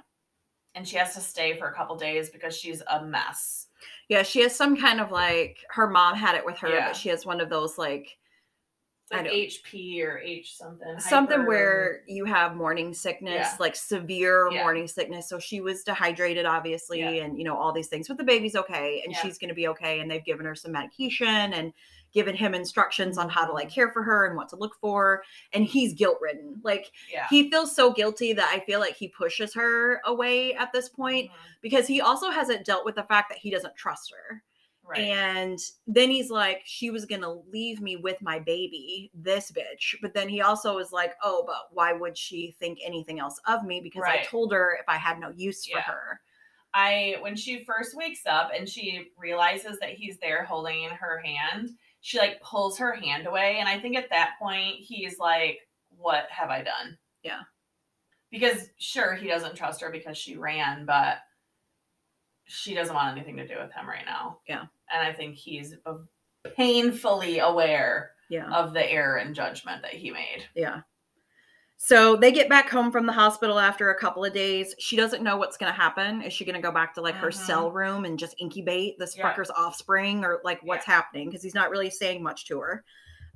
[0.75, 3.69] And she has to stay for a couple days because she's a mess.
[4.09, 4.25] yeah.
[4.25, 6.89] She has some kind of like her mom had it with her, Yeah.
[6.89, 8.09] but she has one of those like
[9.23, 9.33] like.
[9.33, 10.99] HP or H something.
[11.01, 13.57] something hyper- where you have morning sickness, Yeah.
[13.61, 14.63] like severe Yeah.
[14.63, 15.29] morning sickness.
[15.29, 17.11] So she was dehydrated, obviously, Yeah.
[17.25, 18.09] and you know, all these things.
[18.09, 20.01] But the baby's okay and she's gonna be okay.
[20.01, 21.73] And they've given her some medication and
[22.13, 25.25] given him instructions on how to like care for her and what to look for.
[25.53, 26.61] And he's guilt ridden.
[26.63, 26.93] Like
[27.29, 31.31] he feels so guilty that I feel like he pushes her away at this point
[31.31, 31.35] Mhm.
[31.61, 34.43] because he also hasn't dealt with the fact that he doesn't trust her.
[34.87, 35.01] Right.
[35.01, 39.95] And then he's like, she was gonna leave me with my baby, this bitch.
[40.03, 43.65] But then he also was like, oh, but why would she think anything else of
[43.65, 43.81] me?
[43.81, 46.21] Because I told her if I had no use for her.
[46.75, 51.71] I when she first wakes up and she realizes that he's there holding her hand,
[52.01, 55.61] she like pulls her hand away and I think at that point he's like
[55.97, 56.99] what have I done?
[57.23, 57.41] Yeah.
[58.31, 61.19] Because sure he doesn't trust her because she ran, but
[62.45, 64.39] she doesn't want anything to do with him right now.
[64.49, 64.63] Yeah.
[64.93, 65.75] And I think he's
[66.57, 68.51] painfully aware Yeah.
[68.51, 70.45] of the error in judgment that he made.
[70.55, 70.83] Yeah.
[71.77, 74.75] So they get back home from the hospital after a couple of days.
[74.79, 76.23] She doesn't know what's going to happen.
[76.23, 77.35] Is she going to go back to like her Mhm.
[77.47, 79.31] cell room and just incubate this Yeah.
[79.35, 81.29] fucker's offspring or like what's happening?
[81.29, 82.85] Because he's not really saying much to her.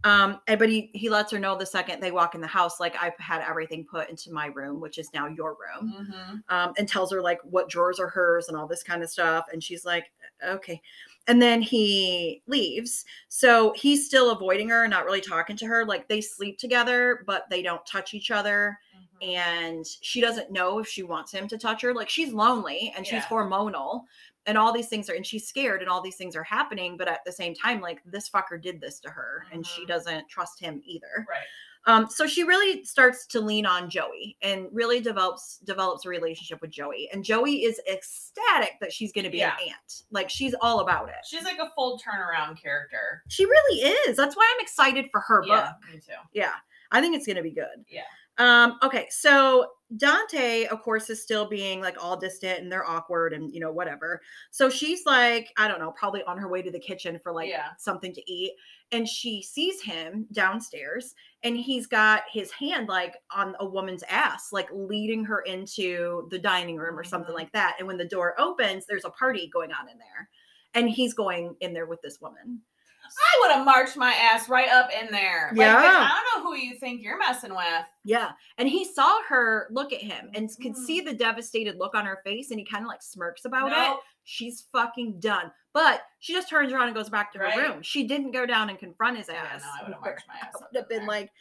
[0.04, 2.78] Um, and, but he, he lets her know the second they walk in the house,
[2.78, 6.36] like I've had everything put into my room, which is now your room Mm-hmm.
[6.54, 9.46] um, and tells her like what drawers are hers and all this kind of stuff.
[9.52, 10.12] And she's like,
[10.46, 10.80] okay.
[11.26, 13.04] And then he leaves.
[13.28, 15.84] So he's still avoiding her, not really talking to her.
[15.84, 18.78] Like they sleep together, but they don't touch each other.
[18.96, 19.30] Mm-hmm.
[19.30, 21.92] And she doesn't know if she wants him to touch her.
[21.92, 24.04] Like she's lonely and she's hormonal
[24.48, 26.96] and all these things are, and she's scared and all these things are happening.
[26.96, 29.88] But at the same time, like this fucker did this to her and she Mhm.
[29.88, 31.26] doesn't trust him either.
[31.28, 31.46] Right.
[31.86, 36.60] Um, so she really starts to lean on Joey and really develops develops a relationship
[36.60, 37.08] with Joey.
[37.12, 39.54] And Joey is ecstatic that she's going to be Yeah.
[39.54, 40.02] an aunt.
[40.10, 41.14] Like she's all about it.
[41.24, 43.22] She's like a full turnaround character.
[43.28, 44.16] She really is.
[44.16, 45.92] That's why I'm excited for her Yeah, book.
[45.94, 46.12] me too.
[46.32, 46.54] Yeah,
[46.90, 47.84] I think it's going to be good.
[47.88, 48.02] Yeah.
[48.38, 53.32] Um, okay, so Dante, of course, is still being like all distant and they're awkward
[53.32, 54.20] and you know, whatever.
[54.50, 57.48] So she's like, I don't know, probably on her way to the kitchen for like
[57.48, 57.70] Yeah.
[57.78, 58.52] something to eat.
[58.92, 64.52] And she sees him downstairs and he's got his hand like on a woman's ass,
[64.52, 67.34] like leading her into the dining room or something Mhm.
[67.34, 67.76] like that.
[67.78, 70.28] And when the door opens, there's a party going on in there.
[70.74, 72.62] And he's going in there with this woman.
[73.04, 75.48] I would have marched my ass right up in there.
[75.52, 75.76] Like, Yeah.
[75.78, 77.84] I don't know who you think you're messing with.
[78.04, 78.32] Yeah.
[78.58, 80.76] And he saw her look at him and could Mhm.
[80.86, 83.98] see the devastated look on her face and he kind of like smirks about it.
[84.24, 85.52] She's fucking done.
[85.72, 87.58] But she just turns around and goes back to her Right.
[87.58, 87.82] room.
[87.82, 89.62] She didn't go down and confront his Yeah, ass.
[89.62, 91.08] no, I would have marched my ass I would have been there.
[91.08, 91.32] like,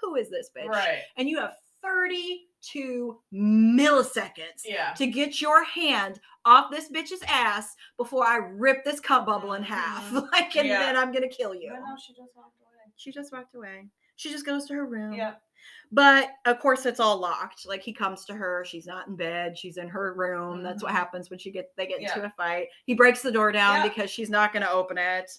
[0.00, 0.68] who is this bitch?
[0.68, 1.02] Right.
[1.16, 1.54] And you have
[2.72, 4.92] 32 milliseconds Yeah.
[4.94, 9.62] to get your hand off this bitch's ass before I rip this cup bubble in
[9.62, 10.08] half.
[10.10, 10.28] Mhm.
[10.32, 10.80] Like, and Yeah.
[10.80, 11.72] then I'm gonna kill you.
[11.72, 12.92] No, she just walked away.
[12.96, 13.86] She just walked away.
[14.16, 15.12] She just goes to her room.
[15.14, 15.34] Yeah.
[15.90, 17.66] But of course, it's all locked.
[17.66, 20.62] Like he comes to her, she's not in bed, she's in her room.
[20.62, 20.96] That's what Mhm.
[20.96, 22.68] happens when she get they get into a fight.
[22.84, 23.88] He breaks the door down Yeah.
[23.88, 25.30] because she's not going to open it.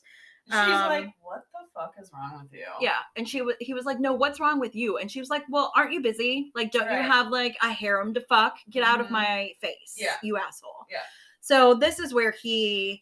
[0.48, 2.68] She's Um, like, what the fuck is wrong with you?
[2.80, 5.30] Yeah, and she was he was like, "No, what's wrong with you?" And she was
[5.30, 6.52] like, "Well, aren't you busy?
[6.54, 8.58] Like, don't you have like a harem to fuck?
[8.70, 9.12] Get out of Mhm.
[9.12, 10.18] my face, Yeah.
[10.22, 11.02] you asshole." Yeah.
[11.42, 13.02] So this is where he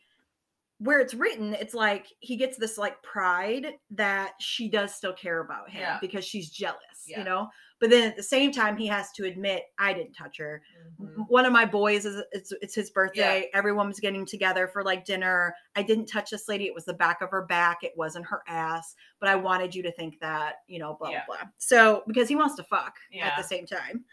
[0.80, 5.40] where it's written, it's like he gets this like pride that she does still care
[5.40, 5.98] about him Yeah.
[6.02, 7.20] because she's jealous, Yeah.
[7.20, 7.50] you know.
[7.84, 10.64] But then at the same time, he has to admit, I didn't touch her.
[11.02, 11.26] Mhm.
[11.28, 13.50] One of my boys is it's it's his birthday.
[13.54, 15.54] Everyone was getting together for like dinner.
[15.76, 16.66] I didn't touch this lady.
[16.66, 17.84] It was the back of her back.
[17.84, 18.96] It wasn't her ass.
[19.20, 21.24] But I wanted you to think that, you know, blah Yeah.
[21.28, 21.48] blah blah.
[21.58, 24.06] So because he wants to fuck at the same time.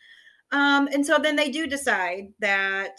[0.51, 2.99] Um, and so then they do decide that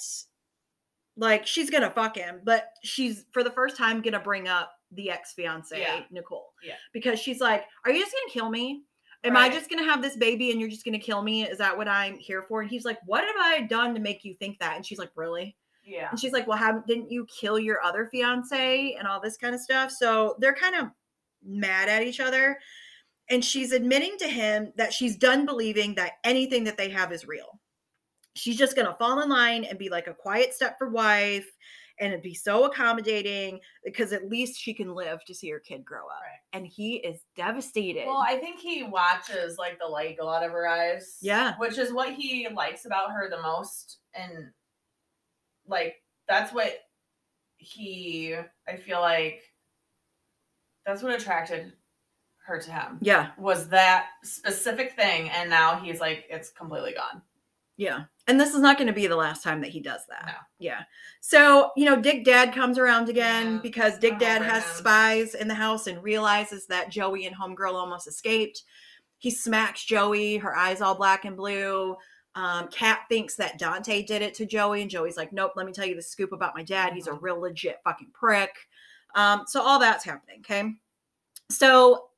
[1.17, 5.11] like she's gonna fuck him, but she's for the first time gonna bring up the
[5.11, 6.03] ex fiance Yeah.
[6.11, 6.53] Nicole.
[6.63, 6.76] Yeah.
[6.93, 8.86] Because she's like, Are you just gonna kill me?
[9.24, 11.43] Am I just gonna have this baby and you're just gonna kill me?
[11.43, 12.61] Is that what I'm here for?
[12.61, 14.76] And he's like, What have I done to make you think that?
[14.76, 15.55] And she's like, Really?
[15.86, 16.09] Yeah.
[16.09, 19.53] And she's like, Well, how didn't you kill your other fiance and all this kind
[19.53, 19.91] of stuff?
[19.91, 20.88] So they're kind of
[21.45, 22.57] mad at each other.
[23.30, 27.28] And she's admitting to him that she's done believing that anything that they have is
[27.28, 27.59] real.
[28.34, 31.49] She's just gonna fall in line and be like a quiet Stepford wife
[32.01, 35.85] and it'd be so accommodating because at least she can live to see her kid
[35.85, 36.21] grow up.
[36.21, 36.57] Right.
[36.57, 38.07] And he is devastated.
[38.07, 41.17] Well, I think he watches like the light go out of her eyes.
[41.21, 41.53] Yeah.
[41.59, 43.99] Which is what he likes about her the most.
[44.15, 44.49] And
[45.67, 45.95] like
[46.27, 46.73] that's what
[47.57, 48.35] he
[48.67, 49.43] I feel like
[50.83, 51.71] that's what attracted
[52.47, 52.97] her to him.
[53.01, 53.29] yeah.
[53.37, 57.21] Was that specific thing and now he's like it's completely gone.
[57.82, 58.03] Yeah.
[58.27, 60.25] And this is not going to be the last time that he does that.
[60.27, 60.34] No.
[60.59, 60.84] Yeah.
[61.19, 63.59] So, you know, Dick Dad comes around again Yeah.
[63.63, 64.69] because Dick Oh, Dad has him.
[64.75, 68.61] spies in the house and realizes that Joey and Homegirl almost escaped.
[69.17, 71.97] He smacks Joey, her eyes all black and blue.
[72.36, 75.73] Um, Kat thinks that Dante did it to Joey, and Joey's like, Nope, let me
[75.73, 76.93] tell you the scoop about my dad.
[76.93, 77.21] He's a Mhm.
[77.23, 78.55] real legit fucking prick.
[79.15, 80.71] Um, so all that's happening, okay?
[81.49, 82.09] So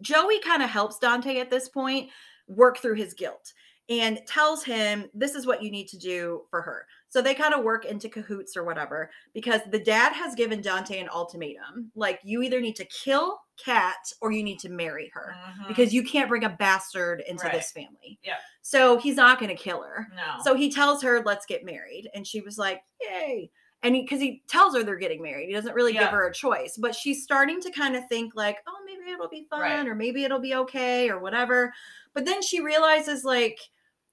[0.00, 2.10] Joey kind of helps Dante at this point
[2.46, 3.52] work through his guilt
[3.88, 6.86] and tells him this is what you need to do for her.
[7.08, 10.98] So they kind of work into cahoots or whatever because the dad has given Dante
[11.00, 15.34] an ultimatum like you either need to kill Kat or you need to marry her
[15.34, 15.68] Mhm.
[15.68, 17.54] because you can't bring a bastard into Right.
[17.54, 18.18] this family.
[18.22, 18.36] Yeah.
[18.62, 20.06] So he's not going to kill her.
[20.14, 20.42] no.
[20.44, 22.10] So he tells her, let's get married.
[22.14, 23.50] And she was like, yay.
[23.82, 26.32] And he, because he tells her they're getting married, he doesn't really give her a
[26.34, 29.86] choice, but she's starting to kind of think, like, oh, maybe it'll be fun Right.
[29.86, 31.72] or maybe it'll be okay or whatever.
[32.12, 33.58] But then she realizes, like,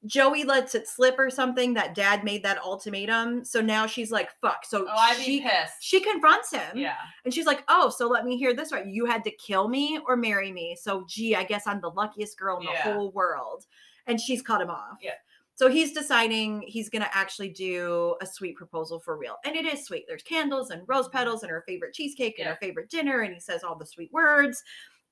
[0.06, 3.44] Joey lets it slip or something that dad made that ultimatum.
[3.44, 4.66] So now she's like, fuck.
[4.66, 5.74] So oh, I'd she, pissed.
[5.82, 6.76] she confronts him.
[6.78, 6.96] yeah.
[7.24, 8.86] And she's like, oh, so let me hear this right.
[8.86, 10.78] You had to kill me or marry me.
[10.80, 12.94] So, gee, I guess I'm the luckiest girl in the Yeah.
[12.94, 13.66] whole world.
[14.08, 14.98] And she's cut him off.
[15.02, 15.12] Yeah.
[15.56, 19.38] So he's deciding he's going to actually do a sweet proposal for real.
[19.46, 20.04] And it is sweet.
[20.08, 22.54] There's candles and rose petals and her favorite cheesecake and Mm-hmm.
[22.56, 23.22] Her favorite dinner.
[23.22, 24.62] And he says all the sweet words.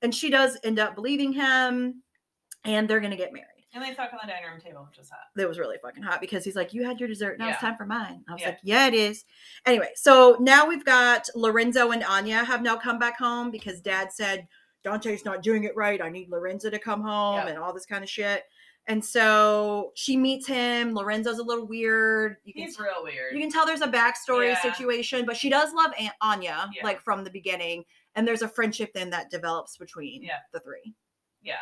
[0.02, 2.02] And she does end up believing him.
[2.64, 3.48] And they're going to get married.
[3.74, 5.18] And they fuck on the dining room table, which is hot.
[5.34, 7.38] That was really fucking hot because he's like, You had your dessert.
[7.38, 8.24] Now it's time for mine.
[8.28, 8.48] I was Yeah.
[8.50, 9.24] like, Yeah, it is.
[9.66, 14.12] Anyway, so now we've got Lorenzo and Anya have now come back home because dad
[14.12, 14.46] said,
[14.84, 16.00] Dante's not doing it right.
[16.00, 17.48] I need Lorenzo to come home Yep.
[17.48, 18.44] and all this kind of shit.
[18.86, 20.92] And so she meets him.
[20.94, 22.36] Lorenzo's a little weird.
[22.44, 23.32] You can He's real weird.
[23.34, 24.60] you can tell there's a backstory Yeah.
[24.62, 26.84] situation, but she does love Aunt Anya, Yeah.
[26.84, 27.84] like from the beginning.
[28.14, 30.38] And there's a friendship then that develops between Yeah.
[30.52, 30.94] the three.
[31.42, 31.56] yeah.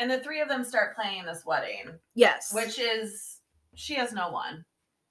[0.00, 2.52] And the three of them start planning this wedding, Yes.
[2.52, 3.40] which is
[3.74, 4.64] she has no one,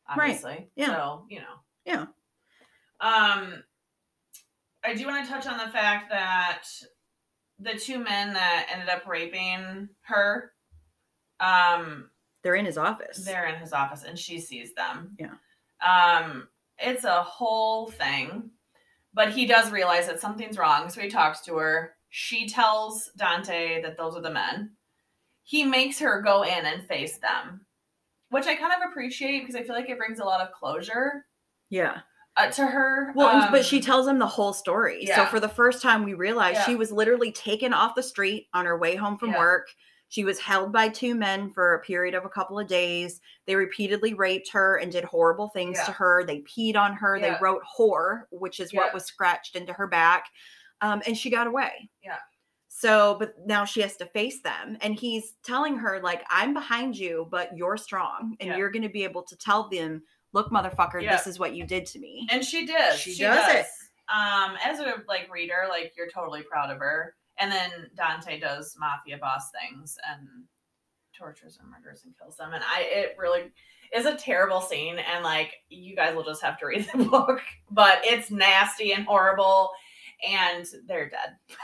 [0.09, 0.31] Right.
[0.31, 0.69] obviously.
[0.75, 0.87] Yeah.
[0.87, 1.55] So, you know.
[1.85, 2.05] Yeah.
[2.99, 3.63] Um
[4.83, 6.63] I do want to touch on the fact that
[7.59, 10.53] the two men that ended up raping her,
[11.41, 12.09] um,
[12.43, 13.25] they're in his office.
[13.25, 15.17] they're in his office and she sees them.
[15.19, 15.35] Yeah.
[15.85, 18.51] Um, it's a whole thing.
[19.13, 21.95] But he does realize that something's wrong, so he talks to her.
[22.09, 24.71] She tells Dante that those are the men.
[25.49, 27.65] He makes her go in and face them,
[28.29, 31.25] which I kind of appreciate because I feel like it brings a lot of closure
[31.71, 32.01] yeah.
[32.37, 33.11] uh, to her.
[33.15, 34.99] Well, and- but Um, she tells him the whole story.
[35.05, 35.15] Yeah.
[35.15, 36.65] So for the first time, we realized Yeah.
[36.65, 39.39] she was literally taken off the street on her way home from Yeah.
[39.39, 39.69] work.
[40.09, 43.19] She was held by two men for a period of a couple of days.
[43.47, 46.23] They repeatedly raped her and did horrible things to her.
[46.23, 47.19] They peed on her.
[47.19, 50.25] They wrote whore, which is what was scratched into her back.
[50.81, 51.89] Um, and she got away.
[52.03, 52.19] Yeah.
[52.79, 54.77] So, but now she has to face them.
[54.79, 58.37] And he's telling her, like, I'm behind you, but you're strong.
[58.39, 58.55] And Yeah.
[58.57, 60.01] you're going to be able to tell them,
[60.31, 61.13] look, motherfucker, Yeah.
[61.17, 62.25] this is what you did to me.
[62.31, 62.93] And she did.
[62.95, 63.65] She does it.
[64.07, 67.15] Um, as a like reader, like you're totally proud of her.
[67.37, 70.45] And then Dante does mafia boss things and
[71.13, 72.53] tortures and murders and kills them.
[72.53, 73.51] And I it really
[73.93, 74.99] is a terrible scene.
[74.99, 77.41] And like you guys will just have to read the book.
[77.69, 79.69] But it's nasty and horrible.
[80.25, 81.35] And they're dead.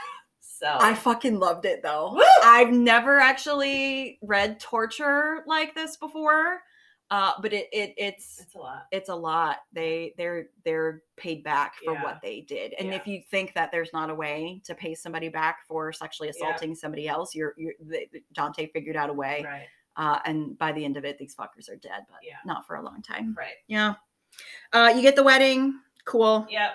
[0.58, 2.12] so I fucking loved it though.
[2.14, 2.22] Woo!
[2.42, 6.60] I've never actually read torture like this before.
[7.08, 8.86] Uh, but it, it it's it's a lot.
[8.90, 9.58] it's a lot.
[9.72, 12.02] They they're they're paid back for Yeah.
[12.02, 12.74] what they did.
[12.80, 12.94] And Yeah.
[12.96, 16.48] if you think that there's not a way to pay somebody back for sexually Yeah.
[16.48, 17.74] assaulting somebody else, you're you're
[18.32, 19.44] Dante figured out a way.
[19.44, 19.66] Right.
[19.96, 22.38] Uh, and by the end of it, these fuckers are dead, but Yeah.
[22.44, 23.36] not for a long time.
[23.38, 23.54] Right.
[23.68, 23.94] Yeah.
[24.72, 25.78] Uh, you get the wedding.
[26.06, 26.44] Cool.
[26.50, 26.72] Yep.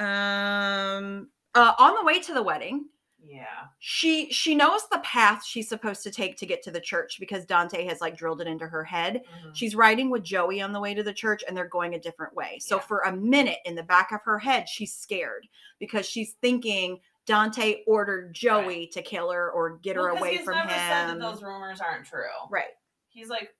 [0.00, 2.86] Um, uh, on the way to the wedding,
[3.30, 3.66] Yeah.
[3.78, 7.46] She she knows the path she's supposed to take to get to the church because
[7.46, 9.22] Dante has like drilled it into her head.
[9.44, 9.54] Mhm.
[9.54, 12.34] She's riding with Joey on the way to the church and they're going a different
[12.34, 12.58] way.
[12.58, 12.82] So Yeah.
[12.82, 15.46] for a minute in the back of her head, she's scared
[15.78, 20.56] because she's thinking Dante ordered Joey to kill her or get her away he's from
[20.56, 21.18] never said that him.
[21.20, 22.24] those rumors aren't true.
[22.50, 22.72] Right.
[23.10, 23.54] He's like,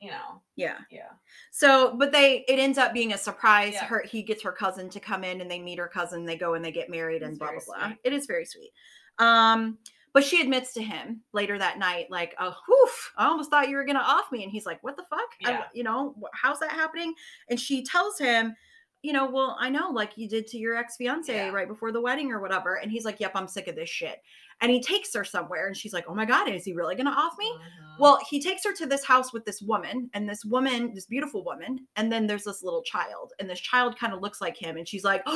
[0.00, 0.78] you know, Yeah.
[0.90, 1.10] yeah.
[1.52, 3.74] So, but they it ends up being a surprise.
[3.74, 3.84] Yeah.
[3.84, 6.54] Her he gets her cousin to come in and they meet her cousin, they go
[6.54, 7.86] and they get married and blah blah blah.
[7.88, 7.98] sweet.
[8.04, 8.72] It is very sweet.
[9.18, 9.78] Um
[10.14, 13.76] but she admits to him later that night, like, oh, whew, I almost thought you
[13.76, 14.42] were gonna off me.
[14.42, 15.28] And he's like, What the fuck?
[15.44, 17.14] I- you know, how's that happening?
[17.48, 18.54] And she tells him,
[19.02, 21.50] you know, well, I know, like you did to your ex fiance Yeah.
[21.50, 22.76] right before the wedding or whatever.
[22.76, 24.22] And he's like, Yep, I'm sick of this shit.
[24.60, 27.10] And he takes her somewhere, and she's like, Oh my god, is he really gonna
[27.10, 27.50] off me?
[27.50, 27.98] Mhm.
[27.98, 31.44] Well, he takes her to this house with this woman, and this woman, this beautiful
[31.44, 34.76] woman, and then there's this little child, and this child kind of looks like him,
[34.76, 35.22] and she's like,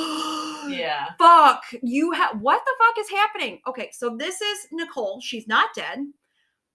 [0.67, 1.07] yeah.
[1.17, 5.19] fuck, you have what the fuck is happening?" Okay, so this is Nicole.
[5.21, 5.99] She's not dead.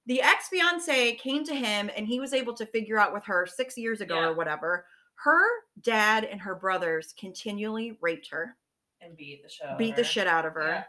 [0.07, 3.47] The ex fiance came to him, and he was able to figure out with her
[3.47, 4.27] six years ago Yeah.
[4.29, 4.85] or whatever.
[5.25, 5.47] Her
[5.81, 8.57] dad and her brothers continually raped her,
[9.01, 9.67] And beat the shit.
[9.67, 10.09] out of beat the her.
[10.09, 10.85] shit out of her,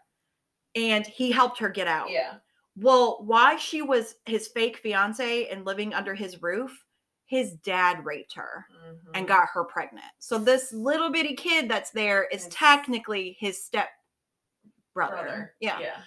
[0.75, 0.81] Yeah.
[0.95, 2.09] and he helped her get out.
[2.09, 2.36] Yeah.
[2.75, 6.84] Well, why she was his fake fiance and living under his roof,
[7.25, 8.65] his dad raped her
[9.13, 9.27] and Mhm.
[9.27, 10.05] got her pregnant.
[10.19, 13.89] So this little bitty kid that's there is technically his step
[14.93, 15.15] brother.
[15.23, 15.55] brother.
[15.59, 15.79] Yeah.
[15.79, 16.01] Yeah.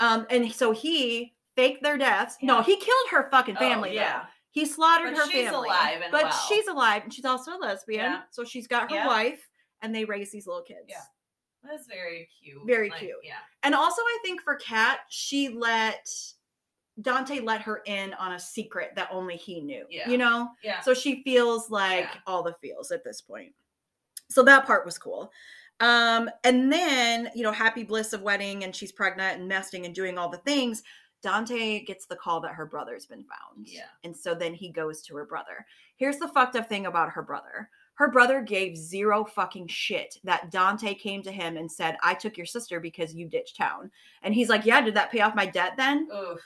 [0.00, 2.36] Um, and so he faked their deaths.
[2.42, 3.96] No, he killed her fucking Oh, family.
[3.96, 4.22] though.
[4.52, 5.68] He slaughtered But her she's family.
[5.68, 6.32] alive but well.
[6.48, 8.00] she's alive and she's also a lesbian.
[8.12, 8.22] Yeah.
[8.30, 9.06] So she's got her Yeah.
[9.06, 9.48] wife
[9.82, 10.86] and they raise these little kids.
[10.88, 11.02] Yeah.
[11.62, 12.66] That's very cute.
[12.66, 13.12] Very Like, cute.
[13.22, 13.38] Yeah.
[13.62, 16.08] And also, I think for Kat, she let
[17.02, 19.86] Dante let her in on a secret that only he knew.
[19.88, 20.08] Yeah.
[20.08, 20.50] You know?
[20.62, 20.80] Yeah.
[20.80, 22.20] So she feels like Yeah.
[22.26, 23.54] all the feels at this point.
[24.30, 25.32] So that part was cool.
[25.80, 29.94] Um, and then, you know, happy bliss of wedding and she's pregnant and nesting and
[29.94, 30.82] doing all the things.
[31.22, 33.66] Dante gets the call that her brother's been found.
[33.66, 33.82] Yeah.
[34.04, 35.66] And so then he goes to her brother.
[35.96, 37.68] Here's the fucked up thing about her brother.
[37.94, 42.36] Her brother gave zero fucking shit that Dante came to him and said, I took
[42.38, 43.90] your sister because you ditched town.
[44.22, 46.08] And he's like, Yeah, did that pay off my debt then?
[46.14, 46.40] Oof.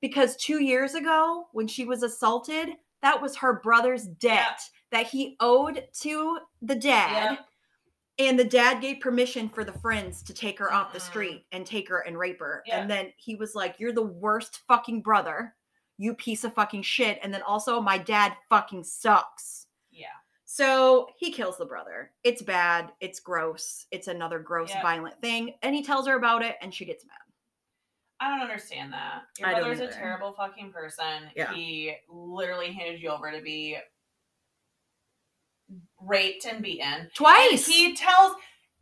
[0.00, 2.70] because two years ago when she was assaulted
[3.02, 4.60] that was her brother's debt
[4.90, 7.46] that he owed to the dad Yep.
[8.18, 11.08] And the dad gave permission for the friends to take her off the mm-hmm.
[11.08, 12.80] street and take her and rape her Yeah.
[12.80, 15.54] and then he was like you're the worst fucking brother
[15.96, 20.06] you piece of fucking shit and then also my dad fucking sucks Yeah.
[20.44, 24.82] so he kills the brother it's bad it's gross it's another gross Yep.
[24.82, 27.18] violent thing and he tells her about it and she gets mad
[28.20, 29.22] I don't understand that.
[29.38, 31.28] Your I brother's a terrible fucking person.
[31.36, 31.52] Yeah.
[31.52, 33.76] He literally handed you over to be
[36.06, 36.86] raped and beaten.
[36.86, 38.34] And twice he tells,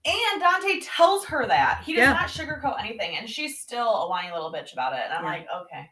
[0.05, 1.83] and Dante tells her that.
[1.85, 2.13] He does Yeah.
[2.13, 3.17] not sugarcoat anything.
[3.17, 5.03] And she's still a whiny little bitch about it.
[5.05, 5.31] And I'm Yeah.
[5.31, 5.91] like, okay.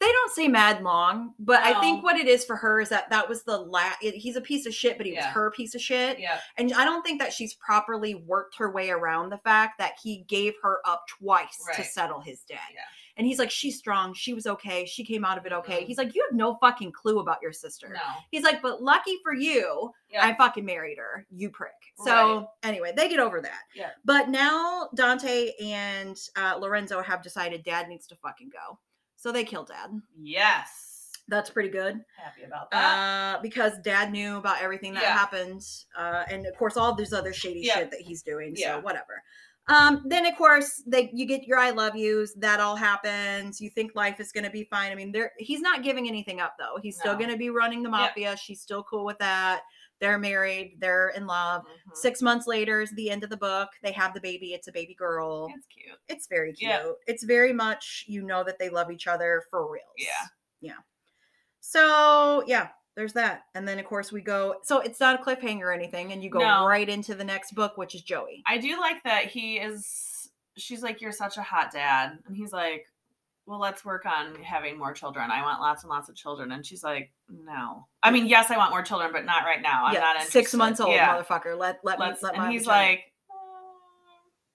[0.00, 3.08] they don't say mad long, but I think what it is for her is that
[3.10, 4.02] that was the last.
[4.02, 6.40] He's a piece of shit, but he was her piece of shit, Yeah.
[6.58, 10.24] and I don't think that she's properly worked her way around the fact that he
[10.24, 12.58] gave her up twice to settle his debt.
[12.74, 12.80] Yeah.
[13.16, 14.12] And he's like, she's strong.
[14.12, 14.86] She was okay.
[14.86, 15.82] She came out of it okay.
[15.82, 15.86] Mhm.
[15.86, 17.88] He's like, you have no fucking clue about your sister.
[17.90, 18.00] No.
[18.32, 20.26] He's like, but lucky for you, Yeah.
[20.26, 21.24] I fucking married her.
[21.30, 21.70] You prick.
[22.04, 22.46] So Right.
[22.64, 23.60] anyway, they get over that.
[23.74, 23.90] Yeah.
[24.04, 28.78] But now Dante and uh, Lorenzo have decided dad needs to fucking go.
[29.16, 29.90] So they kill dad.
[30.20, 30.90] yes.
[31.26, 32.04] That's pretty good.
[32.22, 33.36] Happy about that.
[33.38, 35.12] Uh, because dad knew about everything that Yeah.
[35.16, 35.62] happened.
[35.96, 37.76] Uh, and of course all this other shady Yeah.
[37.76, 38.52] shit that he's doing.
[38.58, 38.74] Yeah.
[38.74, 39.22] So whatever.
[39.68, 43.60] Um, then of course they you get your I love yous, that all happens.
[43.60, 44.92] You think life is gonna be fine.
[44.92, 46.78] I mean, there he's not giving anything up though.
[46.82, 47.96] He's still gonna be running the Yeah.
[47.96, 48.36] mafia.
[48.36, 49.62] She's still cool with that.
[50.00, 51.62] They're married, they're in love.
[51.62, 51.96] Mhm.
[51.96, 53.70] Six months later is the end of the book.
[53.82, 54.52] They have the baby.
[54.52, 55.48] It's a baby girl.
[55.56, 55.98] It's cute.
[56.08, 56.70] It's very cute.
[56.70, 56.92] Yeah.
[57.06, 59.82] It's very much you know that they love each other for real.
[59.96, 60.26] Yeah.
[60.60, 60.78] Yeah.
[61.60, 63.42] So yeah, there's that.
[63.54, 66.30] And then of course we go so it's not a cliffhanger or anything, and you
[66.30, 66.66] go No.
[66.66, 68.42] right into the next book, which is Joey.
[68.46, 70.30] I do like that he is.
[70.56, 72.86] She's like, "You're such a hot dad," and he's like,
[73.46, 75.30] "Well, let's work on having more children.
[75.32, 78.56] I want lots and lots of children." And she's like, "No, I mean, yes, I
[78.56, 79.86] want more children, but not right now.
[79.86, 81.58] I'm yeah, not interested." six months old, Yeah, motherfucker.
[81.58, 82.22] Let let let's.
[82.22, 83.00] me let and my he's vagina- like,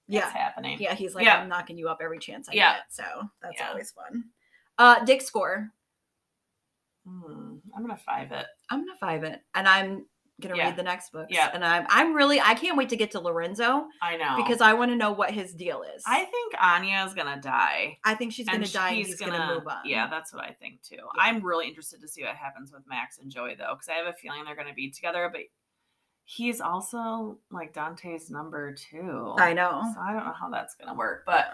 [0.06, 0.20] Yeah.
[0.24, 1.36] "It's happening." Yeah, he's like, Yeah.
[1.42, 2.76] I'm knocking you up every chance I Yeah.
[2.76, 2.82] get.
[2.90, 3.04] So
[3.42, 3.68] that's Yeah.
[3.68, 4.24] always fun.
[4.78, 5.70] Uh Dick score.
[7.06, 8.46] Hmm, I'm gonna five it.
[8.70, 9.40] I'm gonna five it.
[9.54, 10.06] And I'm
[10.40, 10.66] gonna Yeah.
[10.66, 11.26] read the next book.
[11.28, 11.50] Yeah.
[11.52, 14.72] And I'm I'm really I can't wait to get to Lorenzo I know because I
[14.72, 16.02] want to know what his deal is.
[16.06, 17.98] I think Anya is gonna die.
[18.04, 19.82] I think she's gonna die and he's he's gonna, move on.
[19.84, 20.96] Yeah, that's what I think too.
[21.18, 24.06] I'm really interested to see what happens with Max and Joey though, because I have
[24.06, 25.28] a feeling they're gonna be together.
[25.30, 25.42] But
[26.24, 29.34] He's also like Dante's number two.
[29.36, 29.82] I know.
[29.92, 31.48] So I don't know how that's gonna work, but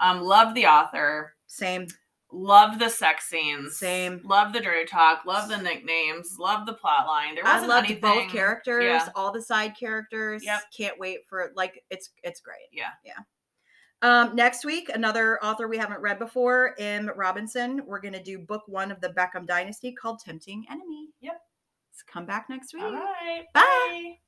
[0.00, 1.34] um, love the author.
[1.46, 1.86] Same.
[2.34, 3.76] Love the sex scenes.
[3.76, 4.20] Same.
[4.24, 5.26] Love the dirty talk.
[5.26, 6.36] Love the nicknames.
[6.38, 7.34] Love the plot line.
[7.34, 8.00] There wasn't I loved anything.
[8.00, 9.08] both characters, Yeah.
[9.14, 10.42] all the side characters.
[10.42, 10.60] Yep.
[10.74, 12.68] Can't wait for like it's it's great.
[12.72, 12.90] Yeah.
[13.04, 13.18] Yeah.
[14.00, 17.10] Um, next week, another author we haven't read before, M.
[17.14, 17.82] Robinson.
[17.86, 21.10] We're gonna do book one of the Beckham Dynasty called Tempting Enemy.
[21.20, 21.40] Yep.
[21.92, 22.82] Let's come back next week.
[22.82, 23.44] All right.
[23.52, 24.18] Bye.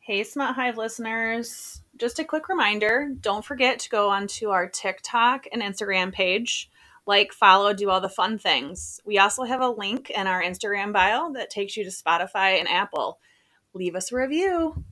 [0.00, 5.46] Hey, Smut Hive listeners just a quick reminder don't forget to go onto our TikTok
[5.52, 6.70] and Instagram page.
[7.06, 9.00] Like, follow, do all the fun things.
[9.04, 12.68] We also have a link in our Instagram bio that takes you to Spotify and
[12.68, 13.18] Apple.
[13.74, 14.82] Leave us a review.